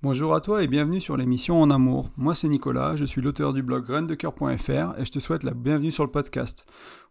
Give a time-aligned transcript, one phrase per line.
[0.00, 2.10] Bonjour à toi et bienvenue sur l'émission En Amour.
[2.16, 5.90] Moi c'est Nicolas, je suis l'auteur du blog graindecoeur.fr et je te souhaite la bienvenue
[5.90, 6.66] sur le podcast.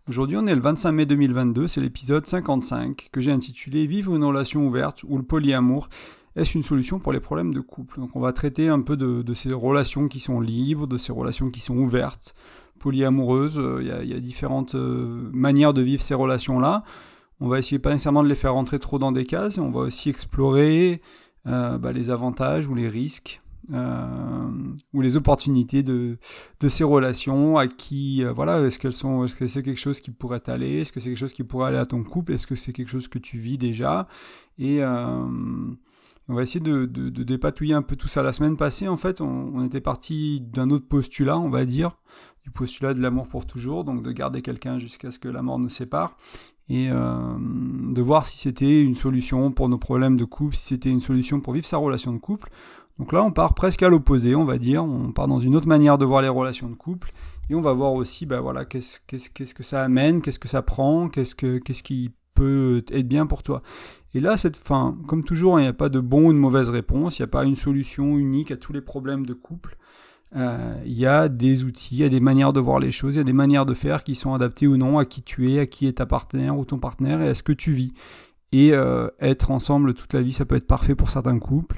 [0.08, 4.24] Aujourd'hui on est le 25 mai 2022, c'est l'épisode 55 que j'ai intitulé Vivre une
[4.24, 5.90] relation ouverte ou le polyamour.
[6.38, 8.00] Est-ce une solution pour les problèmes de couple?
[8.00, 11.50] Donc on va traiter un peu de, ces relations qui sont libres, de ces relations
[11.52, 12.36] qui sont ouvertes,
[12.80, 13.60] polyamoureuses.
[13.60, 16.86] Euh, il y, a, différentes euh, manières de vivre ces relations-là.
[17.42, 19.82] On va essayer pas nécessairement de les faire rentrer trop dans des cases, on va
[19.82, 21.02] aussi explorer
[21.48, 23.42] euh, bah, les avantages ou les risques
[23.74, 24.50] euh,
[24.94, 26.18] ou les opportunités de,
[26.60, 30.00] de ces relations, à qui, euh, voilà, est-ce qu'elles sont, est-ce que c'est quelque chose
[30.00, 32.48] qui pourrait t'aller, est-ce que c'est quelque chose qui pourrait aller à ton couple, est-ce
[32.48, 34.08] que c'est quelque chose que tu vis déjà,
[34.58, 38.22] et on va essayer de, de, de, dépatouiller un peu tout ça.
[38.22, 41.98] La semaine passée, en fait, on, on était parti d'un autre postulat, on va dire,
[42.44, 45.60] du postulat de l'amour pour toujours, donc de garder quelqu'un jusqu'à ce que la mort
[45.60, 46.18] nous sépare
[46.70, 50.90] et euh, de voir si c'était une solution pour nos problèmes de couple, si c'était
[50.90, 52.50] une solution pour vivre sa relation de couple.
[53.00, 54.84] Donc là, on part presque à l'opposé, on va dire.
[54.84, 57.12] On part dans une autre manière de voir les relations de couple.
[57.50, 61.08] Et on va voir aussi, ben voilà, qu'est-ce, que ça amène, qu'est-ce que ça prend,
[61.08, 63.62] qu'est-ce, que, qu'est-ce qui peut être bien pour toi.
[64.14, 66.70] Et là, cette fin, comme toujours, il n'y a pas de bon ou de mauvaise
[66.70, 69.78] réponse, il n'y a pas une solution unique à tous les problèmes de couple.
[70.36, 73.16] Euh, il y a des outils, il y a des manières de voir les choses,
[73.16, 75.52] il y a des manières de faire qui sont adaptées ou non à qui tu
[75.52, 77.94] es, à qui est ta partenaire ou ton partenaire et à ce que tu vis.
[78.52, 81.78] Et euh, être ensemble toute la vie, ça peut être parfait pour certains couples.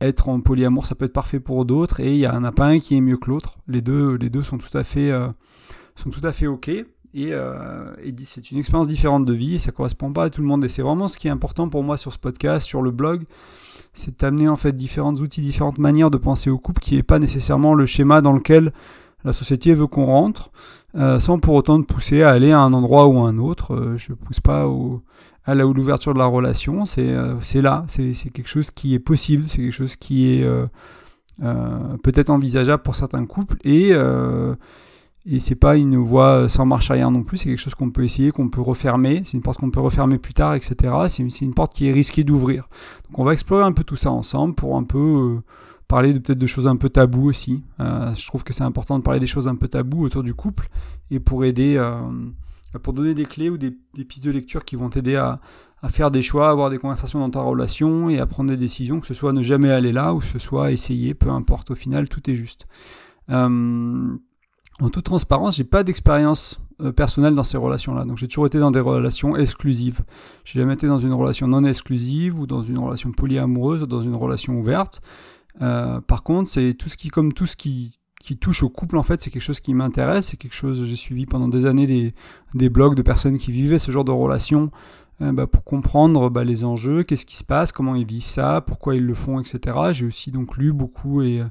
[0.00, 2.00] Être en polyamour, ça peut être parfait pour d'autres.
[2.00, 3.58] Et il y en a pas un qui est mieux que l'autre.
[3.68, 5.28] Les deux, les deux sont tout à fait, euh,
[5.94, 6.70] sont tout à fait ok.
[7.12, 7.32] Et,
[8.24, 10.64] c'est une expérience différente de vie et ça correspond pas à tout le monde.
[10.64, 13.24] Et c'est vraiment ce qui est important pour moi sur ce podcast, sur le blog,
[13.92, 17.18] c'est d'amener en fait différents outils, différentes manières de penser au couple qui n'est pas
[17.18, 18.72] nécessairement le schéma dans lequel
[19.24, 20.50] la société veut qu'on rentre,
[20.96, 23.74] euh, sans pour autant te pousser à aller à un endroit ou à un autre.
[23.74, 24.66] Euh, je ne pousse pas
[25.44, 29.58] à l'ouverture de la relation, c'est euh, là, c'est quelque chose qui est possible, c'est
[29.58, 30.46] quelque chose qui est
[32.02, 33.56] peut-être envisageable pour certains couples.
[33.64, 33.92] Et
[35.26, 38.04] et c'est pas une voie sans marche arrière non plus, c'est quelque chose qu'on peut
[38.04, 40.94] essayer, qu'on peut refermer, c'est une porte qu'on peut refermer plus tard, etc.
[41.08, 42.68] C'est une porte qui est risquée d'ouvrir.
[43.08, 45.42] Donc on va explorer un peu tout ça ensemble pour un peu euh,
[45.88, 47.62] parler peut-être de choses un peu taboues aussi.
[47.80, 50.32] Euh, je trouve que c'est important de parler des choses un peu taboues autour du
[50.32, 50.68] couple
[51.10, 52.00] et pour aider, euh,
[52.82, 53.72] pour donner des clés ou des,
[54.08, 55.38] pistes de lecture qui vont t'aider à,
[55.88, 59.06] faire des choix, avoir des conversations dans ta relation et à prendre des décisions, que
[59.06, 62.08] ce soit ne jamais aller là ou que ce soit essayer, peu importe, au final
[62.08, 62.66] tout est juste.
[64.80, 68.04] En toute transparence, j'ai pas d'expérience euh, personnelle dans ces relations-là.
[68.04, 70.00] Donc j'ai toujours été dans des relations exclusives.
[70.44, 74.02] J'ai jamais été dans une relation non exclusive ou dans une relation polyamoureuse ou dans
[74.02, 75.02] une relation ouverte.
[75.60, 78.96] Euh, par contre, c'est tout ce qui, comme tout ce qui, qui touche au couple,
[78.96, 80.28] en fait, c'est quelque chose qui m'intéresse.
[80.28, 82.14] C'est quelque chose, j'ai suivi pendant des années des,
[82.54, 84.70] des blogs de personnes qui vivaient ce genre de relations
[85.20, 88.94] bah, pour comprendre bah, les enjeux, qu'est-ce qui se passe, comment ils vivent ça, pourquoi
[88.94, 89.76] ils le font, etc.
[89.92, 91.44] J'ai aussi donc lu beaucoup et euh,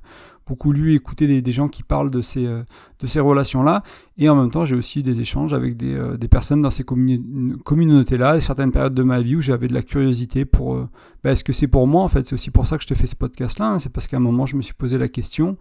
[0.47, 2.63] beaucoup lu et écouté des, gens qui parlent de ces, euh,
[2.99, 3.83] de ces relations-là.
[4.17, 8.41] Et en même temps, j'ai aussi des échanges avec des, des personnes dans ces communautés-là,
[8.41, 10.87] certaines périodes de ma vie où j'avais de la curiosité pour
[11.23, 12.25] bah, est-ce que c'est pour moi en fait?
[12.25, 13.73] C'est aussi pour ça que je te fais ce podcast-là.
[13.73, 13.79] Hein.
[13.79, 15.57] C'est parce qu'à un moment, je me suis posé la question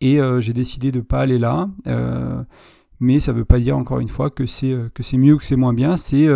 [0.00, 1.68] et j'ai décidé de ne pas aller là.
[2.98, 5.38] mais ça ne veut pas dire encore une fois que c'est que c'est mieux ou
[5.38, 5.98] que c'est moins bien.
[5.98, 6.26] C'est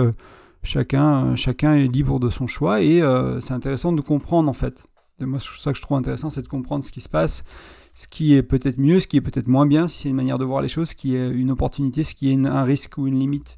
[0.66, 4.86] chacun, chacun est libre de son choix et euh, c'est intéressant de comprendre en fait.
[5.20, 7.44] moi, ça que je trouve intéressant, c'est de comprendre ce qui se passe,
[7.94, 10.38] ce qui est peut-être mieux, ce qui est peut-être moins bien, si c'est une manière
[10.38, 13.06] de voir les choses, ce qui est une opportunité, ce qui est un risque ou
[13.06, 13.56] une limite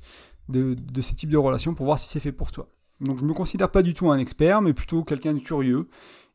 [0.49, 2.69] de, de ce type de relation pour voir si c'est fait pour toi.
[3.01, 5.89] Donc je ne me considère pas du tout un expert, mais plutôt quelqu'un de curieux.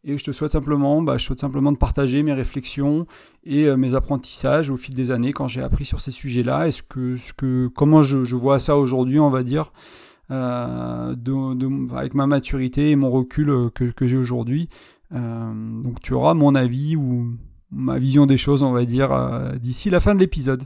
[0.05, 3.07] Et je te souhaite simplement, bah, je souhaite simplement de partager mes réflexions
[3.45, 6.67] et euh, mes apprentissages au fil des années quand j'ai appris sur ces sujets-là.
[6.67, 9.71] Est-ce que, comment je vois ça aujourd'hui, on va dire,
[10.33, 14.67] euh, avec ma maturité et mon recul euh, que, j'ai aujourd'hui.
[15.13, 17.37] Euh, donc tu auras mon avis ou
[17.71, 19.11] ma vision des choses, on va dire,
[19.59, 20.63] d'ici la fin de l'épisode.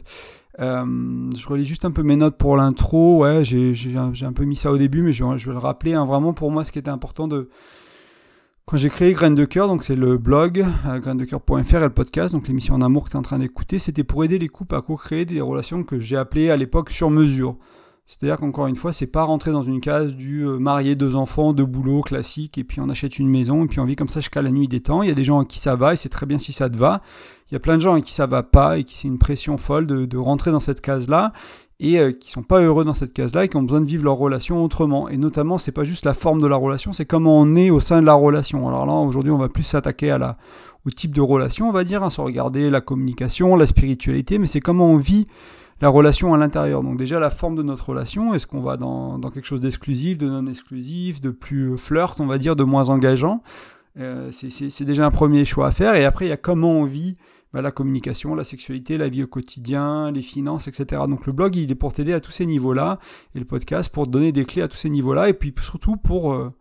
[0.60, 3.24] je relis juste un peu mes notes pour l'intro.
[3.24, 5.94] Ouais, j'ai un, peu mis ça au début, mais je, vais le rappeler.
[5.94, 7.50] Hein, vraiment, pour moi, ce qui était important de.
[8.70, 12.50] Quand j'ai créé Graines de Cœur, donc c'est le blog, euh, et le podcast, donc
[12.50, 14.82] l'émission en amour que tu es en train d'écouter, c'était pour aider les couples à
[14.82, 17.56] co-créer des relations que j'ai appelées à l'époque sur mesure.
[18.08, 21.52] C'est-à-dire qu'encore une fois, c'est pas rentrer dans une case du euh, marié, deux enfants,
[21.52, 24.22] deux boulots classique, et puis on achète une maison, et puis on vit comme ça
[24.22, 25.04] jusqu'à la nuit des temps.
[25.04, 26.70] Il y a des gens à qui ça va, et c'est très bien si ça
[26.70, 27.02] te va.
[27.52, 29.18] Il y a plein de gens à qui ça va pas, et qui c'est une
[29.18, 31.34] pression folle de, rentrer dans cette case-là,
[31.82, 34.06] et euh, qui sont pas heureux dans cette case-là, et qui ont besoin de vivre
[34.06, 35.10] leur relation autrement.
[35.10, 37.82] Et notamment, c'est pas juste la forme de la relation, c'est comment on est au
[37.82, 38.70] sein de la relation.
[38.70, 40.18] Alors là, aujourd'hui, on va plus s'attaquer
[40.86, 44.48] au type de relation, on va dire, hein, sans regarder la communication, la spiritualité, mais
[44.48, 45.28] c'est comment on vit
[45.82, 46.84] la relation à l'intérieur.
[46.84, 50.28] Donc déjà la forme de notre relation, est-ce qu'on va dans, quelque chose d'exclusif, de
[50.28, 53.42] non exclusif, de plus flirt, on va dire, de moins engageant
[54.30, 55.96] c'est déjà un premier choix à faire.
[55.96, 57.18] Et après, il y a comment on vit
[57.54, 61.02] bah, la communication, la sexualité, la vie au quotidien, les finances, etc.
[61.08, 63.00] Donc le blog, il est pour t'aider à tous ces niveaux-là,
[63.36, 65.96] et le podcast pour te donner des clés à tous ces niveaux-là, et puis surtout
[65.96, 66.54] pour euh,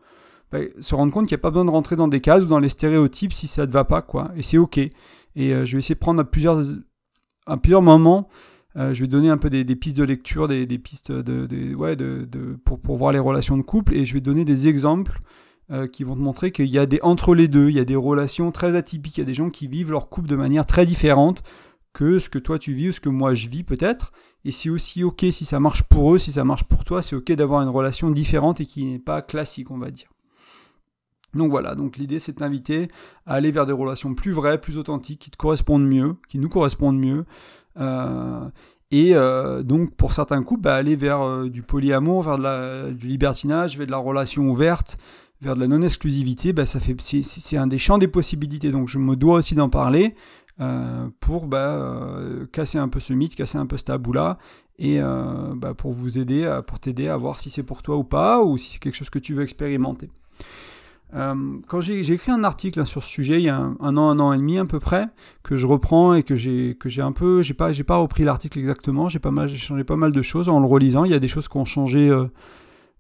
[0.52, 2.46] bah, se rendre compte qu'il n'y a pas besoin de rentrer dans des cases ou
[2.46, 4.30] dans les stéréotypes si ça ne te va pas, quoi.
[4.36, 4.78] Et c'est ok.
[4.78, 4.92] Et
[5.36, 6.60] euh, je vais essayer de prendre à plusieurs,
[7.46, 8.28] à plusieurs moments,
[8.76, 13.12] euh, je vais donner un peu des, pistes de lecture, des, pistes de, pour voir
[13.12, 15.19] les relations de couple, et je vais donner des exemples
[15.70, 17.84] euh, qui vont te montrer qu'il y a des entre les deux, il y a
[17.84, 20.67] des relations très atypiques, il y a des gens qui vivent leur couple de manière
[20.67, 21.43] très différente
[21.93, 24.12] que ce que toi tu vis ou ce que moi je vis peut-être.
[24.44, 27.17] Et c'est aussi ok si ça marche pour eux, si ça marche pour toi, c'est
[27.17, 30.08] ok d'avoir une relation différente et qui n'est pas classique, on va dire.
[31.34, 32.88] Donc voilà, donc l'idée c'est de t'inviter
[33.25, 36.49] à aller vers des relations plus vraies, plus authentiques, qui te correspondent mieux, qui nous
[36.49, 37.25] correspondent mieux.
[37.78, 38.49] Euh,
[38.90, 43.87] et euh, donc pour certains couples, bah, aller vers du polyamour, vers du libertinage, vers
[43.87, 44.99] de la relation ouverte,
[45.40, 48.70] vers de la non-exclusivité, bah, ça fait, c'est, un des champs des possibilités.
[48.70, 50.14] Donc je me dois aussi d'en parler
[50.61, 54.38] euh, pour bah, euh, casser un peu ce mythe, casser un peu ce tabou-là,
[54.78, 58.43] et euh, pour vous aider, pour t'aider à voir si c'est pour toi ou pas,
[58.43, 60.08] ou si c'est quelque chose que tu veux expérimenter.
[61.12, 64.20] Quand j'ai, écrit un article hein, sur ce sujet il y a un, an, un
[64.20, 65.06] an et demi à peu près,
[65.42, 68.24] que je reprends et que j'ai, que j'ai un peu, j'ai pas, j'ai pas repris
[68.24, 71.04] l'article exactement, j'ai pas mal, j'ai changé pas mal de choses en le relisant.
[71.04, 72.12] Il y a des choses qui ont changé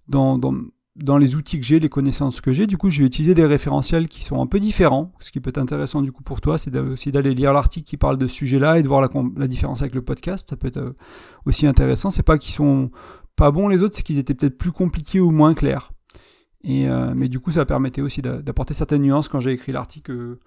[0.08, 0.54] dans, dans,
[0.96, 3.44] dans les outils que j'ai, les connaissances que j'ai, du coup, je vais utiliser des
[3.44, 5.12] référentiels qui sont un peu différents.
[5.20, 7.96] Ce qui peut être intéressant du coup pour toi, c'est aussi d'aller lire l'article qui
[7.96, 10.48] parle de ce sujet-là et de voir la, différence avec le podcast.
[10.48, 10.96] Ça peut être euh,
[11.44, 12.10] aussi intéressant.
[12.10, 12.90] C'est pas qu'ils sont
[13.36, 15.92] pas bons les autres, c'est qu'ils étaient peut-être plus compliqués ou moins clairs.
[16.64, 20.40] Euh, mais du coup, ça permettait aussi d'apporter certaines nuances quand j'ai écrit l'article euh,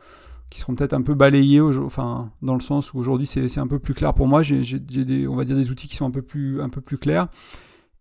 [0.50, 3.80] qui seront peut-être un peu balayées, enfin dans le sens où aujourd'hui c'est un peu
[3.80, 4.42] plus clair pour moi.
[4.42, 7.28] J'ai des, on va dire des outils qui sont un peu plus, clairs.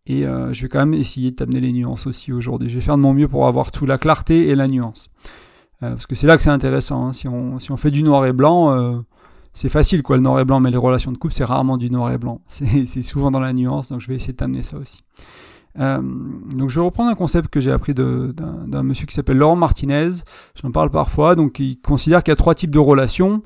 [0.07, 2.71] Et euh, je vais quand même essayer de t'amener les nuances aussi aujourd'hui.
[2.71, 5.11] Je vais faire de mon mieux pour avoir tout la clarté et la nuance.
[5.81, 7.07] Parce que c'est là que c'est intéressant.
[7.07, 7.13] Hein.
[7.13, 9.05] Si, on, fait du noir et blanc,
[9.53, 11.91] c'est facile quoi le noir et blanc, mais les relations de couple, c'est rarement du
[11.91, 12.41] noir et blanc.
[12.49, 15.03] C'est souvent dans la nuance, donc je vais essayer de t'amener ça aussi.
[15.79, 20.11] Donc je vais reprendre un concept que j'ai appris d'un monsieur qui s'appelle Laurent Martinez.
[20.61, 21.35] J'en parle parfois.
[21.35, 23.43] Donc il considère qu'il y a trois types de relations.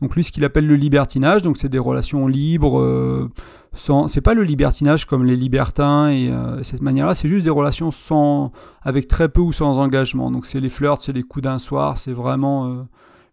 [0.00, 3.30] Donc lui, ce qu'il appelle le libertinage, donc c'est des relations libres
[3.76, 7.90] c'est pas le libertinage comme les libertins et euh, cette manière-là, c'est juste des relations
[7.90, 8.52] sans,
[8.82, 10.30] avec très peu ou sans engagement.
[10.30, 12.82] Donc c'est les flirts, c'est les coups d'un soir, c'est vraiment, euh,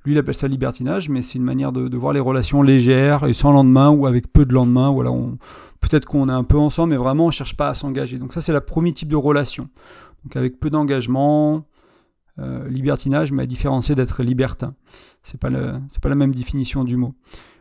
[0.03, 3.33] lui il appelle ça libertinage, mais c'est une manière de, voir les relations légères et
[3.33, 4.95] sans lendemain ou avec peu de lendemain.
[5.80, 8.18] Peut-être qu'on est un peu ensemble, mais vraiment on cherche pas à s'engager.
[8.18, 9.69] Donc ça c'est le premier type de relation.
[10.24, 11.65] Donc avec peu d'engagement,
[12.39, 14.74] euh, libertinage, mais à différencier d'être libertin.
[15.21, 15.50] C'est pas
[15.89, 17.13] c'est pas la même définition du mot.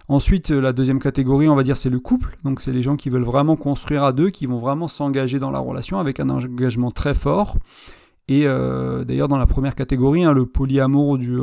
[0.08, 2.36] Ensuite, euh, la deuxième catégorie, on va dire, c'est le couple.
[2.42, 5.52] Donc, c'est les gens qui veulent vraiment construire à deux, qui vont vraiment s'engager dans
[5.52, 7.58] la relation avec un engagement très fort.
[8.26, 11.38] Et euh, d'ailleurs, dans la première catégorie, hein, le polyamour du,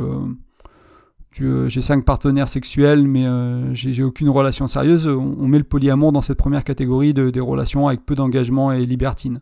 [1.32, 3.26] j'ai cinq partenaires sexuels, mais
[3.74, 5.06] j'ai aucune relation sérieuse.
[5.06, 8.84] On, met le polyamour dans cette première catégorie de, des relations avec peu d'engagement et
[8.84, 9.40] libertine,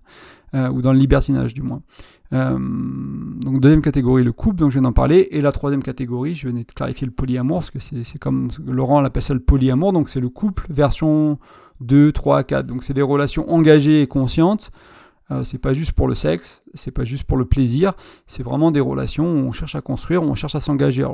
[0.52, 1.82] ou dans le libertinage du moins.
[2.32, 5.28] Euh, donc deuxième catégorie, le couple, donc je viens d'en parler.
[5.30, 9.00] Et la troisième catégorie, je venais de clarifier le polyamour, parce que c'est comme Laurent
[9.00, 11.38] l'appelle ça le polyamour, donc c'est le couple version
[11.80, 12.66] 2, 3, 4.
[12.66, 14.70] Donc c'est des relations engagées et conscientes.
[15.30, 17.94] Euh, c'est pas juste pour le sexe, c'est pas juste pour le plaisir,
[18.28, 21.04] c'est vraiment des relations où on cherche à construire, où on cherche à s'engager.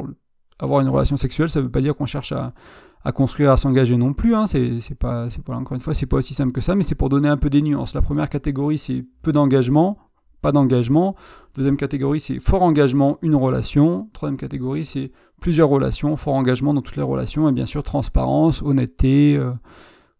[0.62, 4.13] Avoir une relation sexuelle, ça veut pas dire qu'on cherche à, construire, à s'engager non
[4.13, 4.36] plus.
[4.36, 4.46] Hein.
[4.46, 7.29] C'est pas, encore une fois, c'est pas aussi simple que ça, mais c'est pour donner
[7.29, 7.94] un peu des nuances.
[7.94, 9.98] La première catégorie, c'est peu d'engagement,
[10.41, 11.17] pas d'engagement.
[11.56, 14.08] Deuxième catégorie, c'est fort engagement, une relation.
[14.13, 15.10] Troisième catégorie, c'est
[15.41, 17.48] plusieurs relations, fort engagement dans toutes les relations.
[17.48, 19.36] Et bien sûr, transparence, honnêteté.
[19.36, 19.51] Euh,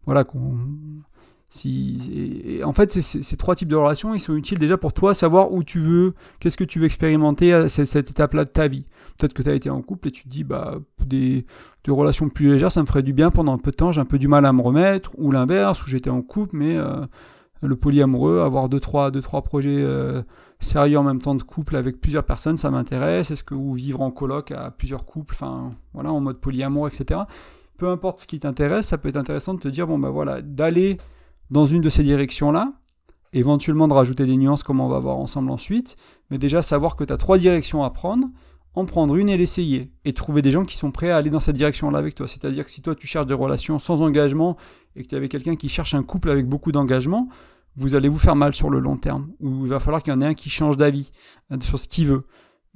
[0.05, 0.25] voilà.
[1.55, 5.51] Si, en fait, ces trois types de relations, ils sont utiles déjà pour toi, savoir
[5.53, 8.85] où tu veux, qu'est-ce que tu veux expérimenter à cette, étape-là de ta vie.
[9.19, 11.45] Peut-être que tu as été en couple et tu te dis, bah, des,
[11.87, 14.05] relations plus légères, ça me ferait du bien pendant un peu de temps, j'ai un
[14.05, 17.05] peu du mal à me remettre, ou l'inverse, où j'étais en couple, mais euh,
[17.61, 20.23] le polyamoureux, avoir deux trois, deux, trois projets euh,
[20.59, 23.29] sérieux en même temps de couple avec plusieurs personnes, ça m'intéresse.
[23.29, 27.19] Est-ce que ou vivre en coloc à plusieurs couples, enfin voilà, en mode polyamour, etc.
[27.77, 30.41] Peu importe ce qui t'intéresse, ça peut être intéressant de te dire bon ben voilà,
[30.41, 30.97] d'aller
[31.53, 32.73] dans une de ces directions-là,
[33.31, 35.97] éventuellement de rajouter des nuances comme on va voir ensemble ensuite,
[36.31, 38.27] mais déjà savoir que tu as trois directions à prendre
[38.73, 39.91] en prendre une et l'essayer.
[40.03, 42.27] Et trouver des gens qui sont prêts à aller dans cette direction-là avec toi.
[42.27, 44.57] C'est-à-dire que si toi tu cherches des relations sans engagement
[44.95, 47.29] et que tu es avec quelqu'un qui cherche un couple avec beaucoup d'engagement,
[47.75, 49.31] vous allez vous faire mal sur le long terme.
[49.39, 51.11] Ou il va falloir qu'il y en ait un qui change d'avis
[51.51, 52.25] euh, sur ce qu'il veut.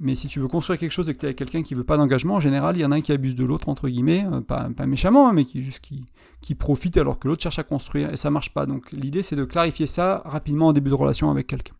[0.00, 1.84] Mais si tu veux construire quelque chose et que tu es avec quelqu'un qui veut
[1.84, 4.24] pas d'engagement, en général, il y en a un qui abuse de l'autre, entre guillemets,
[4.30, 6.06] euh, pas, pas méchamment, hein, mais qui juste qui,
[6.40, 8.66] qui profite alors que l'autre cherche à construire et ça marche pas.
[8.66, 11.74] Donc l'idée c'est de clarifier ça rapidement en début de relation avec quelqu'un.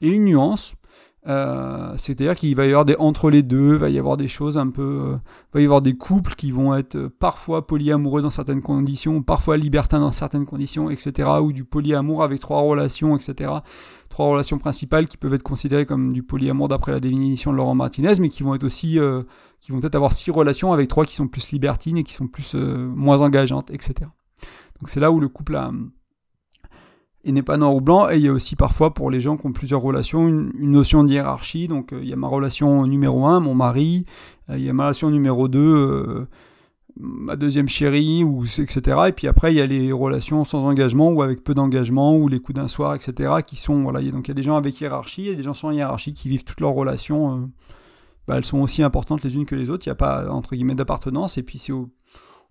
[0.00, 0.74] Et une nuance,
[1.26, 4.58] Euh, c'est-à-dire qu'il va y avoir des entre les deux, va y avoir des choses
[4.58, 5.16] un peu, euh,
[5.54, 9.56] va y avoir des couples qui vont être euh, parfois polyamoureux dans certaines conditions, parfois
[9.56, 11.30] libertins dans certaines conditions, etc.
[11.40, 13.52] Ou du polyamour avec trois relations, etc.
[14.10, 17.74] Trois relations principales qui peuvent être considérées comme du polyamour d'après la définition de Laurent
[17.74, 18.98] Martinez, mais qui vont être aussi,
[19.60, 22.28] qui vont peut-être avoir six relations avec trois qui sont plus libertines et qui sont
[22.28, 23.94] plus moins engageantes, etc.
[24.80, 25.72] Donc c'est là où le couple a
[27.24, 28.08] et n'est pas noir ou blanc.
[28.10, 31.04] Et il y a aussi parfois pour les gens qui ont plusieurs relations une, notion
[31.04, 31.68] de hiérarchie.
[31.68, 34.04] Donc euh, il y a ma relation numéro 1, mon mari,
[34.50, 36.28] euh, il y a ma relation numéro 2, euh,
[36.96, 38.80] ma deuxième chérie, ou, etc.
[39.08, 42.28] Et puis après il y a les relations sans engagement ou avec peu d'engagement, ou
[42.28, 43.34] les coups d'un soir, etc.
[43.46, 45.70] qui sont, voilà, donc il y a des gens avec hiérarchie et des gens sans
[45.70, 47.50] hiérarchie qui vivent toutes leurs relations.
[48.26, 49.86] Bah, elles sont aussi importantes les unes que les autres.
[49.86, 51.36] Il n'y a pas, entre guillemets, d'appartenance.
[51.36, 51.90] Et puis c'est au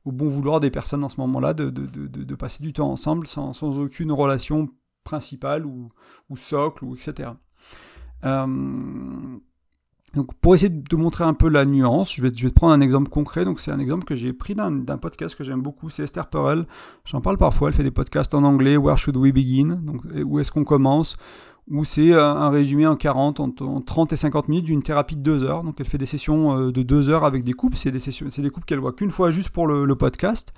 [0.05, 3.27] au bon vouloir des personnes en ce moment-là de, de, de, passer du temps ensemble
[3.27, 4.69] sans, sans aucune relation
[5.03, 5.89] principale ou,
[6.29, 7.31] ou socle, ou etc.
[8.25, 9.37] Euh,
[10.13, 12.73] donc pour essayer de montrer un peu la nuance, je vais, je vais te prendre
[12.73, 13.45] un exemple concret.
[13.45, 16.65] Donc c'est un exemple que j'ai pris d'un podcast que j'aime beaucoup, c'est Esther Perel.
[17.05, 19.79] J'en parle parfois, elle fait des podcasts en anglais, Where Should We Begin?
[19.81, 21.15] Donc où est-ce qu'on commence?
[21.69, 25.21] Où c'est euh, un résumé en 40, en 30 et 50 minutes d'une thérapie de
[25.21, 25.63] 2 heures.
[25.63, 27.77] Donc elle fait des sessions euh, de 2 heures avec des couples.
[27.77, 30.53] C'est des, sessions, c'est des couples qu'elle voit qu'une fois juste pour le, podcast.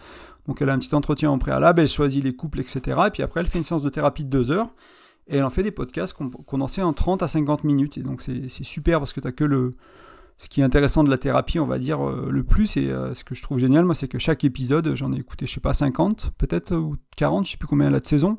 [0.47, 3.01] Donc elle a un petit entretien en préalable, elle choisit les couples, etc.
[3.07, 4.69] Et puis après elle fait une séance de thérapie de 2 heures.
[5.27, 7.97] Et elle en fait des podcasts condensés en 30 à 50 minutes.
[7.97, 9.71] Et donc c'est, super parce que tu as que le,
[10.37, 13.23] ce qui est intéressant de la thérapie, on va dire, euh, le plus, et ce
[13.23, 15.73] que je trouve génial, moi, c'est que chaque épisode, j'en ai écouté, je sais pas,
[15.73, 18.37] 50 peut-être, ou 40, je sais plus combien a de saison,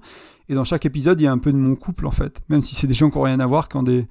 [0.49, 2.43] et dans chaque épisode, il y a un peu de mon couple, en fait.
[2.49, 4.07] Même si c'est des gens qui n'ont rien à voir, qui ont des,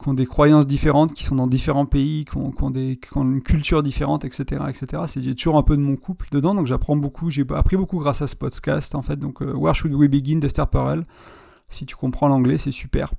[0.00, 2.96] qui ont des croyances différentes, qui sont dans différents pays, qui ont, qui ont, des,
[2.96, 4.64] qui ont une culture différente, etc.
[4.68, 5.02] etc.
[5.06, 7.30] C'est, a toujours un peu de mon couple dedans, donc j'apprends beaucoup.
[7.30, 9.16] J'ai appris beaucoup grâce à ce podcast, en fait.
[9.16, 11.02] Donc, euh, Where Should We Begin d'Esther Perel.
[11.68, 13.12] Si tu comprends l'anglais, c'est super.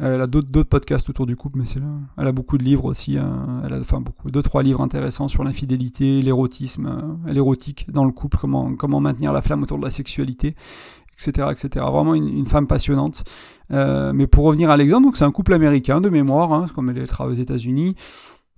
[0.00, 1.86] Elle a d'autres podcasts autour du couple, mais c'est là.
[2.16, 3.18] Elle a beaucoup de livres aussi.
[3.18, 3.62] Hein.
[3.64, 8.12] Elle a enfin beaucoup, deux trois livres intéressants sur l'infidélité, l'érotisme, euh, l'érotique dans le
[8.12, 10.54] couple, comment comment maintenir la flamme autour de la sexualité
[11.14, 11.84] etc., etc.
[11.90, 13.24] Vraiment une, femme passionnante.
[13.72, 16.90] Euh, mais pour revenir à l'exemple, donc c'est un couple américain de mémoire, hein, comme
[16.90, 17.96] elle travaille aux États-Unis.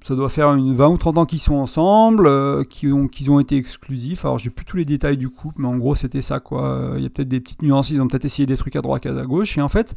[0.03, 3.31] Ça doit faire une 20 ou 30 ans qu'ils sont ensemble, euh, qu'ils ont, qu'ils
[3.31, 4.27] ont été exclusifs.
[4.27, 6.93] Alors j'ai plus tous les détails du couple, mais en gros c'était ça quoi.
[6.97, 9.07] Il y a peut-être des petites nuances, ils ont peut-être essayé des trucs à droite,
[9.07, 9.57] à gauche.
[9.57, 9.95] Et en fait,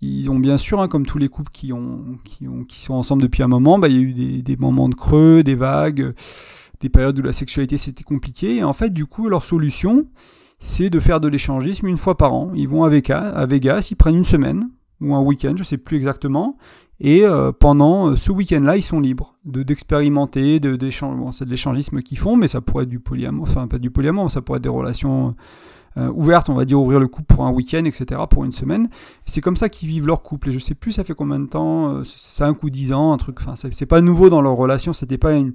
[0.00, 2.94] ils ont bien sûr, hein, comme tous les couples qui, ont, qui, ont, qui sont
[2.94, 6.10] ensemble depuis un moment, bah, il y a eu des, moments de creux, des vagues,
[6.80, 8.56] des périodes où la sexualité c'était compliqué.
[8.56, 10.06] Et en fait, du coup, leur solution,
[10.58, 12.52] c'est de faire de l'échangisme une fois par an.
[12.54, 15.96] Ils vont à Vegas, ils prennent une semaine ou un week-end, je ne sais plus
[15.96, 16.56] exactement.
[17.00, 21.44] Et euh, pendant euh, ce week-end-là, ils sont libres de d'expérimenter, de d'échanger.
[21.44, 24.42] de l'échangisme qu'ils font, mais ça pourrait être du polyamour, enfin pas du polyamour, ça
[24.42, 25.34] pourrait être des relations
[25.96, 28.88] euh, ouvertes, on va dire ouvrir le couple pour un week-end, etc., pour une semaine.
[29.26, 30.50] C'est comme ça qu'ils vivent leur couple.
[30.50, 33.38] Et je sais plus, ça fait combien de temps, 5 ou 10 ans, un truc.
[33.40, 34.92] Enfin, c'est pas nouveau dans leur relation.
[34.92, 35.54] C'était pas une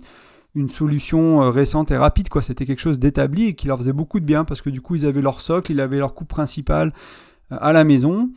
[0.70, 2.42] solution euh, récente et rapide, quoi.
[2.42, 4.96] C'était quelque chose d'établi et qui leur faisait beaucoup de bien parce que du coup,
[4.96, 6.92] ils avaient leur socle, ils avaient leur couple principal
[7.52, 8.32] euh, à la maison.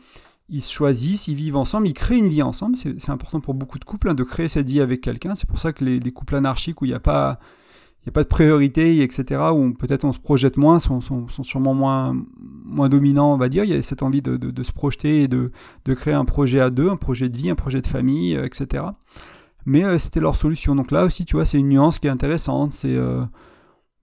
[0.49, 2.75] Ils se choisissent, ils vivent ensemble, ils créent une vie ensemble.
[2.75, 5.35] C'est important pour beaucoup de couples hein, de créer cette vie avec quelqu'un.
[5.35, 7.39] C'est pour ça que les, couples anarchiques où il n'y a pas
[8.05, 11.73] il a pas de priorité, etc., où peut-être on se projette moins, sont, sont, sûrement
[11.73, 13.65] moins, moins dominants, on va dire.
[13.65, 15.49] Il y a cette envie de, se projeter et de,
[15.85, 18.45] de, créer un projet à deux, un projet de vie, un projet de famille, euh,
[18.45, 18.83] etc
[19.65, 20.75] mais euh, c'était leur solution.
[20.75, 22.73] Donc là aussi, tu vois, c'est une nuance qui est intéressante.
[22.73, 23.23] C'est euh,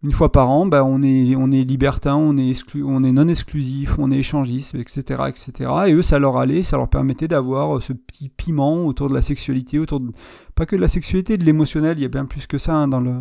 [0.02, 3.28] une fois par an, bah, on, est, on est libertin, on est, on est non
[3.28, 5.70] exclusif, on est échangiste, etc., etc.
[5.88, 9.22] Et eux, ça leur allait, ça leur permettait d'avoir ce petit piment autour de la
[9.22, 10.12] sexualité, autour de,
[10.54, 11.98] pas que de la sexualité, de l'émotionnel.
[11.98, 13.14] Il y a bien plus que ça hein, dans le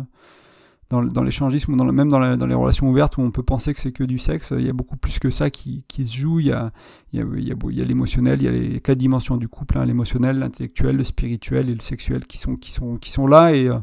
[0.88, 4.04] dans, l'échangisme ou même dans, les relations ouvertes où on peut penser que c'est que
[4.04, 6.40] du sexe, il y a beaucoup plus que ça qui, se joue.
[6.40, 6.72] Il y a,
[7.12, 11.74] l'émotionnel, il y a les quatre dimensions du couple, hein, l'émotionnel, l'intellectuel, le spirituel et
[11.74, 13.78] le sexuel qui sont, là et euh,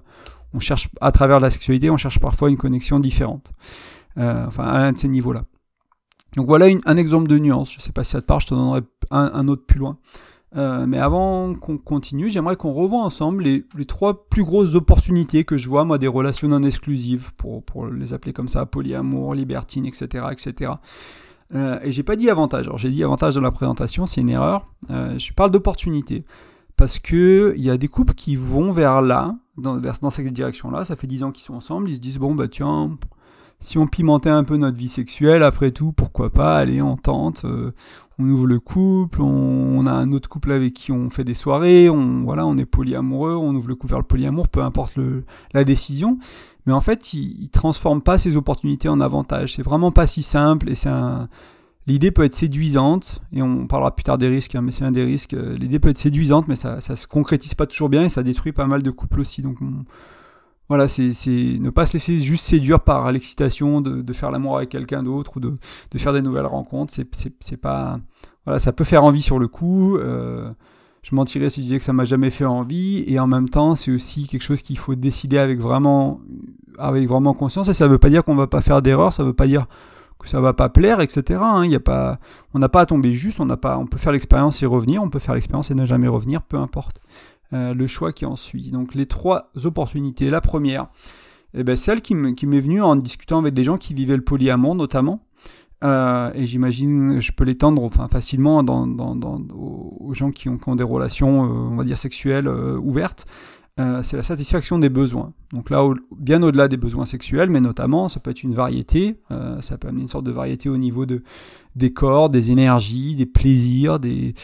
[0.54, 3.52] on cherche, à travers la sexualité, on cherche parfois une connexion différente.
[4.18, 5.44] Euh, enfin, à l'un de ces niveaux-là.
[6.36, 7.74] Donc voilà un exemple de nuance.
[7.74, 8.82] Je sais pas si ça te parle, je te donnerai
[9.12, 9.98] un autre plus loin.
[10.56, 15.58] Euh, mais avant qu'on continue, j'aimerais qu'on revoie ensemble les, trois plus grosses opportunités que
[15.58, 19.86] je vois, moi, des relations non exclusives, pour, pour les appeler comme ça, polyamour, libertine,
[19.86, 20.28] etc.
[20.32, 20.74] etc.
[21.56, 22.68] Euh, et j'ai pas dit avantage.
[22.68, 24.68] Alors j'ai dit avantage dans la présentation, c'est une erreur.
[24.90, 26.24] Euh, je parle d'opportunités.
[26.76, 30.32] Parce que il y a des couples qui vont vers là, dans, vers, dans cette
[30.34, 30.86] direction-là.
[30.86, 31.90] Ça fait 10 ans qu'ils sont ensemble.
[31.90, 32.98] Ils se disent, bon, bah tiens,
[33.64, 37.46] si on pimentait un peu notre vie sexuelle, après tout, pourquoi pas, allez, on tente,
[37.46, 37.72] euh,
[38.20, 41.90] on ouvre le couple, on, a un autre couple avec qui on fait des soirées,
[41.90, 45.64] on, voilà, on est polyamoureux, on ouvre le couple le polyamour, peu importe le, la
[45.64, 46.20] décision.
[46.66, 49.56] Mais en fait, il, il transforme pas ces opportunités en avantages.
[49.56, 50.76] C'est vraiment pas si simple et
[51.88, 54.92] l'idée peut être séduisante, et on parlera plus tard des risques, hein, mais c'est un
[54.92, 55.36] des risques.
[55.36, 58.24] Euh, l'idée peut être séduisante, mais ça, ça se concrétise pas toujours bien et ça
[58.24, 59.42] détruit pas mal de couples aussi.
[59.42, 59.58] Donc
[60.74, 65.04] voilà, c'est ne pas se laisser juste séduire par l'excitation de, faire l'amour avec quelqu'un
[65.04, 65.54] d'autre ou de,
[65.98, 66.92] faire des nouvelles rencontres.
[66.94, 68.00] C'est pas
[68.46, 69.98] voilà, ça peut faire envie sur le coup.
[69.98, 70.52] Euh,
[71.04, 73.76] je mentirais si je disais que ça m'a jamais fait envie, et en même temps,
[73.76, 76.22] c'est aussi quelque chose qu'il faut décider avec vraiment,
[76.80, 77.68] avec vraiment conscience.
[77.68, 79.68] Et ça veut pas dire qu'on va pas faire d'erreur, ça veut pas dire
[80.18, 81.40] que ça va pas plaire, etc.
[81.44, 81.72] Hein.
[81.72, 82.18] A pas,
[82.56, 85.04] on n'a pas à tomber juste, on n'a pas, on peut faire l'expérience et revenir,
[85.04, 87.00] on peut faire l'expérience et ne jamais revenir, peu importe
[87.54, 88.72] euh, le choix qui en suit.
[88.72, 90.30] Donc les trois opportunités.
[90.30, 90.88] La première,
[91.54, 94.76] eh ben, celle qui m'est venue en discutant avec des gens qui vivaient le polyamour
[94.76, 95.26] notamment.
[95.84, 101.44] Euh, et j'imagine, je peux l'étendre enfin, facilement dans, aux gens qui ont, des relations,
[101.44, 103.26] euh, on va dire, sexuelles ouvertes.
[103.78, 105.34] c'est la satisfaction des besoins.
[105.52, 105.84] Donc là,
[106.18, 109.20] bien au-delà des besoins sexuels, mais notamment, ça peut être une variété,
[109.60, 111.22] ça peut amener une sorte de variété au niveau de,
[111.76, 114.36] des corps, des énergies, des plaisirs, des,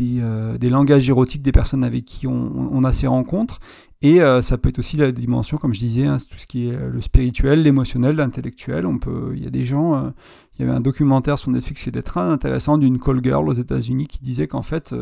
[0.00, 3.60] euh, des, langages érotiques des personnes avec qui on, a ces rencontres.
[4.00, 6.68] Et euh, ça peut être aussi la dimension, comme je disais, hein, tout ce qui
[6.68, 8.86] est euh, le spirituel, l'émotionnel, l'intellectuel.
[8.86, 10.12] On peut, il y a des gens,
[10.54, 13.54] il y avait un documentaire sur Netflix qui était très intéressant d'une call girl aux
[13.54, 14.94] États-Unis qui disait qu'en fait,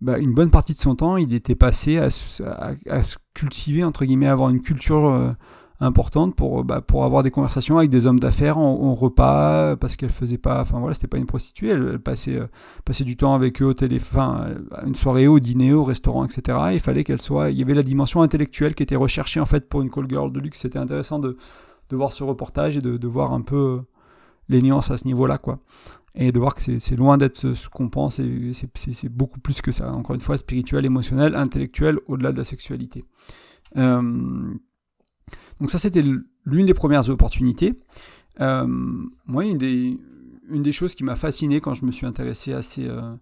[0.00, 2.08] bah, une bonne partie de son temps, il était passé à,
[2.46, 3.02] à, à
[3.34, 5.34] cultiver entre guillemets, avoir une culture
[5.80, 10.10] importante pour, bah, pour avoir des conversations avec des hommes d'affaires en, repas, parce qu'elle
[10.10, 12.46] faisait pas, enfin voilà, c'était pas une prostituée, elle, passait, euh,
[12.84, 16.58] passait du temps avec eux au téléphone, une soirée au dîner, au restaurant, etc.
[16.72, 19.68] il fallait qu'elle soit, il y avait la dimension intellectuelle qui était recherchée en fait
[19.68, 20.60] pour une call girl de luxe.
[20.60, 21.36] C'était intéressant de,
[21.90, 23.80] de voir ce reportage et de, de voir un peu euh,
[24.48, 25.60] les nuances à ce niveau-là, quoi.
[26.14, 29.70] Et de voir que c'est loin d'être ce qu'on pense, et c'est beaucoup plus que
[29.70, 29.92] ça.
[29.92, 33.04] Encore une fois, spirituel, émotionnel, intellectuel, au-delà de la sexualité.
[33.76, 34.54] Euh,
[35.60, 36.02] donc ça, c'était
[36.44, 37.74] l'une des premières opportunités.
[38.40, 38.66] Euh,
[39.26, 39.98] moi, une des,
[40.48, 43.14] une des choses qui m'a fasciné quand je me suis intéressé à ces, euh,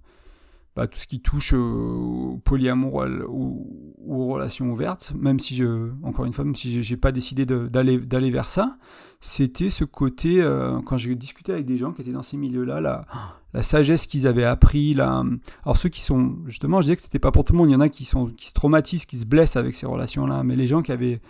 [0.77, 6.27] bah, tout ce qui touche au polyamour ou aux, relations ouvertes, même si je, encore
[6.27, 8.77] une fois, même si j'ai pas décidé d'aller vers ça,
[9.21, 12.83] c'était ce côté euh, quand j'ai discuté avec des gens qui étaient dans ces milieux-là,
[12.83, 13.07] la,
[13.55, 15.25] la sagesse qu'ils avaient appris, la,
[15.65, 17.73] alors ceux qui sont justement, je disais que c'était pas pour tout le monde, il
[17.73, 20.57] y en a qui sont qui se traumatisent, qui se blessent avec ces relations-là, mais
[20.57, 21.23] les gens qui avaient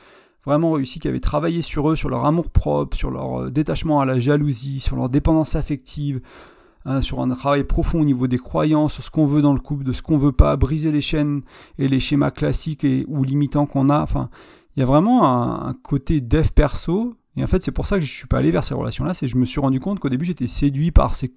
[0.47, 4.01] vraiment réussi, qui avaient travaillé sur eux, sur leur amour propre, sur leur euh, détachement
[4.01, 6.21] à la jalousie, sur leur dépendance affective,
[6.85, 9.61] hein, sur un travail profond au niveau des croyances, sur ce qu'on veut dans le
[9.61, 11.43] couple, de ce qu'on veut pas, briser les chaînes
[11.79, 14.01] et les schémas classiques et, ou limitants qu'on a.
[14.01, 14.31] Enfin,
[14.77, 17.17] il y a vraiment un, côté dev perso.
[17.39, 19.13] Et en fait, c'est pour ça que je suis pas allé vers ces relations-là.
[19.13, 21.31] C'est je me suis rendu compte qu'au début, j'étais séduit par ces,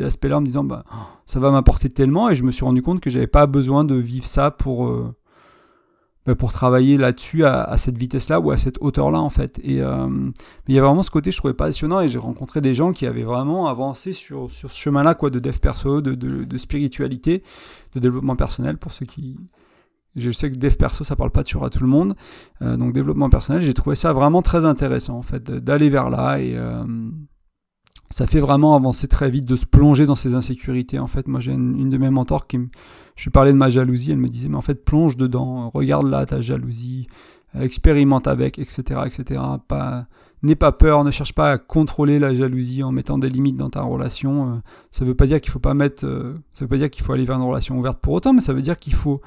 [0.00, 0.84] aspects-là en me disant, bah,
[1.26, 2.28] ça va m'apporter tellement.
[2.28, 5.12] Et je me suis rendu compte que j'avais pas besoin de vivre ça pour, euh,
[6.38, 9.58] pour travailler là-dessus à, cette vitesse-là ou à cette hauteur-là en fait.
[9.64, 10.06] Et euh,
[10.68, 13.06] il y a vraiment ce côté je trouvais passionnant et j'ai rencontré des gens qui
[13.06, 17.42] avaient vraiment avancé sur, sur ce chemin-là quoi de dev perso, de, de, spiritualité,
[17.94, 19.38] de développement personnel pour ceux qui
[20.16, 22.14] je sais que dev perso ça parle pas de à tout le monde,
[22.62, 26.38] euh, donc développement personnel j'ai trouvé ça vraiment très intéressant en fait d'aller vers là
[26.38, 26.84] et euh,
[28.10, 30.98] ça fait vraiment avancer très vite de se plonger dans ces insécurités.
[30.98, 32.68] En fait, moi j'ai une, de mes mentors qui me,
[33.16, 36.08] je lui parlais de ma jalousie, elle me disait mais en fait plonge dedans, regarde
[36.08, 37.06] là ta jalousie,
[37.58, 39.40] expérimente avec, etc., etc.
[39.66, 40.06] Pas,
[40.42, 43.70] n'aie pas peur, ne cherche pas à contrôler la jalousie en mettant des limites dans
[43.70, 44.54] ta relation.
[44.54, 44.56] Euh,
[44.90, 47.12] ça veut pas dire qu'il faut pas mettre, euh, ça veut pas dire qu'il faut
[47.12, 49.20] aller vers une relation ouverte pour autant, mais ça veut dire qu'il faut